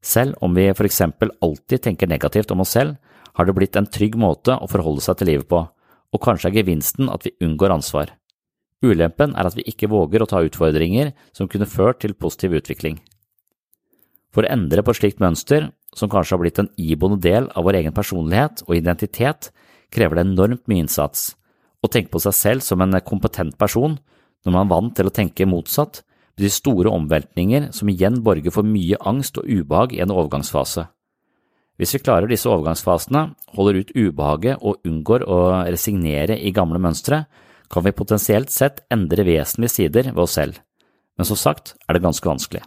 Selv 0.00 0.38
om 0.44 0.54
vi 0.56 0.70
for 0.76 0.88
eksempel 0.88 1.34
alltid 1.44 1.82
tenker 1.84 2.08
negativt 2.08 2.54
om 2.54 2.62
oss 2.64 2.72
selv, 2.78 2.96
har 3.36 3.44
det 3.44 3.56
blitt 3.58 3.76
en 3.76 3.88
trygg 3.92 4.16
måte 4.16 4.54
å 4.56 4.68
forholde 4.70 5.04
seg 5.04 5.18
til 5.20 5.34
livet 5.34 5.50
på, 5.50 5.60
og 6.16 6.22
kanskje 6.22 6.48
er 6.48 6.62
gevinsten 6.62 7.10
at 7.12 7.26
vi 7.26 7.34
unngår 7.44 7.74
ansvar. 7.74 8.14
Ulempen 8.86 9.34
er 9.36 9.48
at 9.48 9.56
vi 9.58 9.66
ikke 9.68 9.90
våger 9.92 10.22
å 10.22 10.30
ta 10.30 10.40
utfordringer 10.46 11.12
som 11.36 11.50
kunne 11.50 11.68
ført 11.68 12.00
til 12.04 12.16
positiv 12.16 12.56
utvikling. 12.60 12.96
For 14.36 14.44
å 14.44 14.52
endre 14.52 14.82
på 14.84 14.92
et 14.92 14.98
slikt 14.98 15.22
mønster, 15.22 15.70
som 15.96 16.10
kanskje 16.12 16.34
har 16.36 16.40
blitt 16.42 16.58
en 16.60 16.68
iboende 16.76 17.16
del 17.24 17.46
av 17.56 17.64
vår 17.64 17.78
egen 17.78 17.94
personlighet 17.96 18.60
og 18.66 18.74
identitet, 18.76 19.48
krever 19.88 20.18
det 20.18 20.26
enormt 20.26 20.66
mye 20.68 20.82
innsats. 20.84 21.30
Å 21.80 21.88
tenke 21.88 22.12
på 22.12 22.20
seg 22.20 22.36
selv 22.36 22.66
som 22.66 22.84
en 22.84 22.98
kompetent 23.00 23.56
person 23.56 23.96
når 24.44 24.52
man 24.52 24.66
er 24.66 24.74
vant 24.74 24.92
til 24.98 25.08
å 25.08 25.14
tenke 25.14 25.48
motsatt, 25.48 26.02
betyr 26.36 26.52
store 26.52 26.92
omveltninger 26.92 27.70
som 27.72 27.88
igjen 27.88 28.20
borger 28.26 28.52
for 28.52 28.68
mye 28.68 29.00
angst 29.08 29.40
og 29.40 29.48
ubehag 29.48 29.96
i 29.96 30.02
en 30.04 30.12
overgangsfase. 30.12 30.84
Hvis 31.80 31.96
vi 31.96 32.02
klarer 32.04 32.28
disse 32.28 32.48
overgangsfasene, 32.52 33.30
holder 33.56 33.80
ut 33.80 33.96
ubehaget 33.96 34.60
og 34.60 34.84
unngår 34.84 35.24
å 35.24 35.40
resignere 35.64 36.36
i 36.36 36.52
gamle 36.52 36.80
mønstre, 36.80 37.24
kan 37.72 37.88
vi 37.88 37.96
potensielt 37.96 38.52
sett 38.52 38.84
endre 38.92 39.24
vesentlige 39.24 39.78
sider 39.80 40.12
ved 40.12 40.24
oss 40.28 40.36
selv, 40.36 40.60
men 41.16 41.28
som 41.28 41.40
sagt 41.40 41.74
er 41.88 41.96
det 41.96 42.04
ganske 42.04 42.28
vanskelig. 42.28 42.66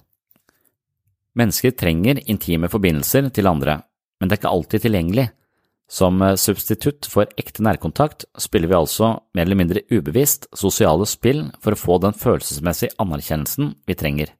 Mennesker 1.39 1.71
trenger 1.77 2.19
intime 2.27 2.67
forbindelser 2.71 3.29
til 3.31 3.47
andre, 3.47 3.79
men 4.19 4.27
det 4.27 4.35
er 4.35 4.41
ikke 4.41 4.51
alltid 4.51 4.83
tilgjengelig, 4.83 5.29
som 5.89 6.21
eh, 6.21 6.35
substitutt 6.37 7.07
for 7.09 7.29
ekte 7.39 7.63
nærkontakt 7.65 8.27
spiller 8.37 8.69
vi 8.69 8.77
altså 8.77 9.13
mer 9.33 9.47
eller 9.47 9.59
mindre 9.59 9.85
ubevisst 9.89 10.49
sosiale 10.57 11.07
spill 11.09 11.47
for 11.63 11.73
å 11.73 11.79
få 11.79 11.97
den 12.03 12.17
følelsesmessige 12.17 12.97
anerkjennelsen 13.01 13.73
vi 13.89 13.97
trenger. 13.97 14.33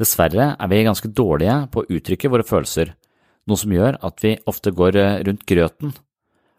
Dessverre 0.00 0.54
er 0.58 0.70
vi 0.72 0.82
ganske 0.82 1.12
dårlige 1.14 1.60
på 1.70 1.84
å 1.84 1.92
uttrykke 1.98 2.30
våre 2.32 2.46
følelser, 2.46 2.96
noe 3.46 3.60
som 3.60 3.74
gjør 3.74 4.00
at 4.02 4.24
vi 4.24 4.34
ofte 4.50 4.72
går 4.74 4.98
eh, 4.98 5.20
rundt 5.28 5.46
grøten. 5.46 5.94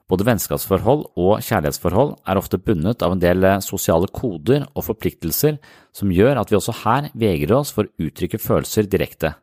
Både 0.06 0.28
vennskapsforhold 0.28 1.08
og 1.17 1.39
kjærlighetsforhold 1.41 2.12
er 2.30 2.38
ofte 2.38 2.62
bundet 2.62 3.01
av 3.01 3.15
en 3.15 3.23
del 3.23 3.43
eh, 3.43 3.63
sosiale 3.65 4.08
koder 4.13 4.67
og 4.71 4.86
forpliktelser 4.91 5.58
som 5.95 6.13
gjør 6.13 6.39
at 6.39 6.54
vi 6.54 6.60
også 6.60 6.78
her 6.86 7.10
vegrer 7.17 7.58
oss 7.58 7.73
for 7.75 7.89
å 7.89 8.08
uttrykke 8.08 8.39
følelser 8.39 8.88
direkte. 8.88 9.34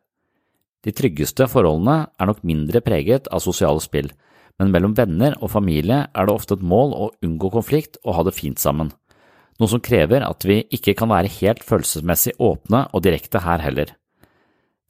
De 0.83 0.91
tryggeste 0.91 1.47
forholdene 1.47 2.09
er 2.19 2.29
nok 2.29 2.43
mindre 2.43 2.81
preget 2.83 3.29
av 3.31 3.43
sosiale 3.43 3.81
spill, 3.83 4.09
men 4.59 4.71
mellom 4.73 4.93
venner 4.97 5.37
og 5.39 5.51
familie 5.53 6.03
er 6.11 6.27
det 6.27 6.35
ofte 6.35 6.57
et 6.57 6.65
mål 6.65 6.93
å 6.93 7.11
unngå 7.25 7.49
konflikt 7.53 7.97
og 8.03 8.17
ha 8.17 8.25
det 8.27 8.35
fint 8.35 8.59
sammen, 8.61 8.91
noe 9.59 9.71
som 9.71 9.81
krever 9.83 10.25
at 10.27 10.45
vi 10.47 10.61
ikke 10.75 10.95
kan 10.99 11.11
være 11.13 11.31
helt 11.39 11.63
følelsesmessig 11.65 12.35
åpne 12.41 12.87
og 12.91 13.05
direkte 13.05 13.41
her 13.45 13.63
heller. 13.63 13.95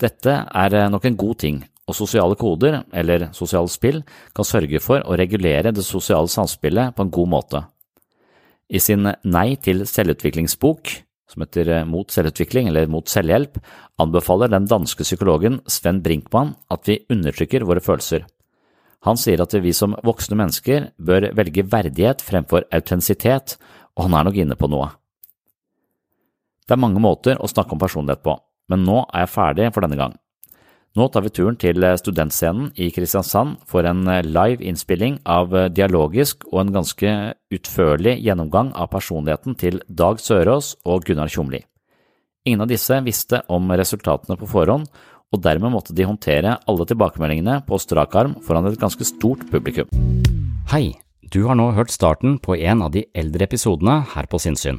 Dette 0.02 0.34
er 0.50 0.76
eh, 0.76 0.90
nok 0.92 1.06
en 1.08 1.20
god 1.20 1.40
ting, 1.44 1.62
og 1.88 1.98
sosiale 1.98 2.36
koder, 2.40 2.82
eller 2.96 3.30
sosiale 3.36 3.70
spill, 3.72 4.02
kan 4.36 4.48
sørge 4.48 4.80
for 4.84 5.04
å 5.04 5.18
regulere 5.20 5.74
det 5.76 5.84
sosiale 5.86 6.32
samspillet 6.32 6.96
på 6.96 7.06
en 7.06 7.14
god 7.14 7.32
måte. 7.36 7.64
I 8.72 8.80
sin 8.80 9.06
Nei 9.06 9.56
til 9.62 9.84
selvutviklingsbok, 9.88 10.94
som 11.32 11.44
heter 11.44 11.70
eh, 11.70 11.86
Mot 11.90 12.12
selvutvikling 12.12 12.70
eller 12.70 12.90
Mot 12.92 13.10
selvhjelp, 13.10 13.60
anbefaler 14.02 14.52
den 14.52 14.68
danske 14.70 15.06
psykologen 15.06 15.62
Sven 15.70 16.02
Brinkmann 16.04 16.56
at 16.74 16.88
vi 16.90 17.02
undertrykker 17.14 17.66
våre 17.68 17.84
følelser. 17.84 18.26
Han 19.04 19.20
sier 19.20 19.42
at 19.44 19.54
vi 19.60 19.74
som 19.76 19.98
voksne 20.06 20.38
mennesker 20.40 20.92
bør 20.98 21.32
velge 21.36 21.66
verdighet 21.68 22.24
fremfor 22.24 22.68
autentisitet, 22.72 23.58
og 23.98 24.08
han 24.08 24.16
er 24.18 24.30
nok 24.30 24.40
inne 24.40 24.58
på 24.60 24.70
noe. 24.72 24.94
Det 26.64 26.78
er 26.78 26.80
mange 26.80 27.04
måter 27.04 27.40
å 27.44 27.50
snakke 27.52 27.76
om 27.76 27.82
personlighet 27.82 28.24
på, 28.24 28.38
men 28.72 28.86
nå 28.88 29.02
er 29.10 29.26
jeg 29.26 29.34
ferdig 29.34 29.72
for 29.76 29.84
denne 29.84 30.00
gang. 30.00 30.16
Nå 30.94 31.08
tar 31.10 31.24
vi 31.26 31.32
turen 31.34 31.56
til 31.58 31.82
studentscenen 31.98 32.68
i 32.78 32.92
Kristiansand 32.94 33.64
for 33.66 33.82
en 33.90 34.04
live 34.06 34.62
innspilling 34.62 35.16
av 35.26 35.50
dialogisk 35.74 36.46
og 36.52 36.60
en 36.62 36.74
ganske 36.76 37.14
utførlig 37.50 38.20
gjennomgang 38.22 38.70
av 38.78 38.92
personligheten 38.92 39.58
til 39.58 39.80
Dag 39.90 40.22
Sørås 40.22 40.76
og 40.86 41.08
Gunnar 41.08 41.34
Tjomli. 41.34 41.64
Ingen 42.46 42.62
av 42.62 42.70
disse 42.70 43.00
visste 43.02 43.40
om 43.50 43.74
resultatene 43.74 44.38
på 44.38 44.52
forhånd, 44.52 44.86
og 45.34 45.42
dermed 45.42 45.74
måtte 45.74 45.96
de 45.98 46.06
håndtere 46.06 46.60
alle 46.70 46.86
tilbakemeldingene 46.86 47.64
på 47.66 47.82
strak 47.82 48.14
arm 48.20 48.38
foran 48.46 48.70
et 48.70 48.78
ganske 48.78 49.08
stort 49.10 49.48
publikum. 49.50 49.90
Hei, 50.70 50.94
du 51.26 51.48
har 51.48 51.58
nå 51.58 51.72
hørt 51.74 51.90
starten 51.90 52.38
på 52.38 52.60
en 52.60 52.86
av 52.86 52.94
de 52.94 53.08
eldre 53.18 53.50
episodene 53.50 54.04
her 54.14 54.30
på 54.30 54.38
Sinnsyn. 54.38 54.78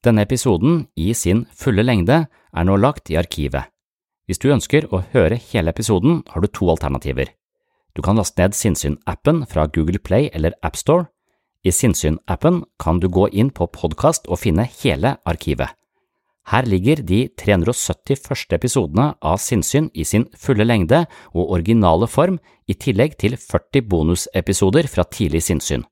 Denne 0.00 0.24
episoden, 0.24 0.86
i 0.96 1.12
sin 1.12 1.44
fulle 1.52 1.84
lengde, 1.84 2.22
er 2.32 2.64
nå 2.64 2.80
lagt 2.80 3.12
i 3.12 3.20
arkivet. 3.20 3.73
Hvis 4.24 4.40
du 4.40 4.48
ønsker 4.54 4.86
å 4.88 5.02
høre 5.12 5.36
hele 5.50 5.72
episoden, 5.74 6.22
har 6.32 6.40
du 6.40 6.48
to 6.48 6.70
alternativer. 6.72 7.28
Du 7.94 8.02
kan 8.02 8.16
laste 8.16 8.40
ned 8.40 8.56
Sinnsyn-appen 8.56 9.44
fra 9.46 9.66
Google 9.68 10.00
Play 10.00 10.30
eller 10.32 10.56
AppStore, 10.62 11.10
I 11.64 11.72
Sinnsyn-appen 11.72 12.64
kan 12.76 12.98
du 13.00 13.08
gå 13.08 13.30
inn 13.32 13.48
på 13.48 13.64
podkast 13.72 14.26
og 14.28 14.42
finne 14.42 14.66
hele 14.82 15.14
arkivet. 15.24 15.72
Her 16.52 16.66
ligger 16.68 17.00
de 17.00 17.22
370 17.40 18.20
første 18.20 18.58
episodene 18.58 19.06
av 19.24 19.38
Sinnsyn 19.40 19.88
i 19.96 20.04
sin 20.04 20.26
fulle 20.36 20.66
lengde 20.66 21.06
og 21.32 21.54
originale 21.56 22.08
form, 22.08 22.36
i 22.68 22.76
tillegg 22.76 23.16
til 23.20 23.36
40 23.40 23.88
bonusepisoder 23.88 24.88
fra 24.88 25.04
tidlig 25.08 25.42
sinnssyn. 25.44 25.84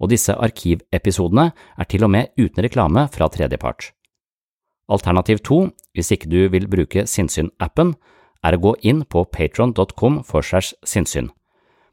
Og 0.00 0.12
disse 0.12 0.32
arkivepisodene 0.32 1.50
er 1.52 1.88
til 1.88 2.04
og 2.04 2.12
med 2.12 2.32
uten 2.36 2.64
reklame 2.64 3.08
fra 3.12 3.28
tredjepart. 3.32 3.92
Alternativ 4.88 5.42
to, 5.44 5.68
hvis 5.94 6.12
ikke 6.14 6.30
du 6.32 6.40
vil 6.52 6.68
bruke 6.70 7.04
Sinnsyn-appen, 7.06 7.94
er 8.44 8.56
å 8.56 8.62
gå 8.62 8.72
inn 8.86 9.02
på 9.04 9.24
patron.com 9.32 10.22
for 10.24 10.46
segs 10.46 10.72
sinnssyn. 10.86 11.28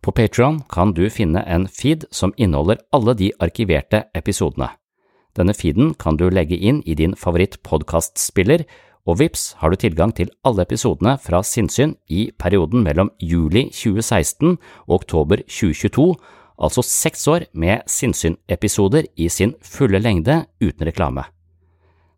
På 0.06 0.14
Patron 0.14 0.60
kan 0.70 0.94
du 0.94 1.08
finne 1.10 1.42
en 1.50 1.66
feed 1.66 2.06
som 2.14 2.34
inneholder 2.38 2.84
alle 2.94 3.16
de 3.18 3.32
arkiverte 3.42 4.04
episodene. 4.14 4.70
Denne 5.36 5.56
feeden 5.58 5.96
kan 6.00 6.16
du 6.16 6.28
legge 6.30 6.56
inn 6.56 6.84
i 6.86 6.96
din 6.96 7.16
favoritt-podkastspiller, 7.18 8.64
og 9.06 9.20
vips 9.20 9.56
har 9.60 9.70
du 9.70 9.78
tilgang 9.82 10.14
til 10.16 10.32
alle 10.46 10.64
episodene 10.66 11.18
fra 11.22 11.42
Sinnsyn 11.46 11.96
i 12.10 12.30
perioden 12.38 12.86
mellom 12.86 13.12
juli 13.22 13.68
2016 13.74 14.56
og 14.88 14.96
oktober 15.02 15.44
2022, 15.50 16.08
altså 16.58 16.86
seks 16.86 17.28
år 17.28 17.50
med 17.54 17.84
Sinnsyn-episoder 17.90 19.10
i 19.18 19.30
sin 19.30 19.58
fulle 19.62 20.00
lengde 20.02 20.46
uten 20.62 20.88
reklame. 20.88 21.26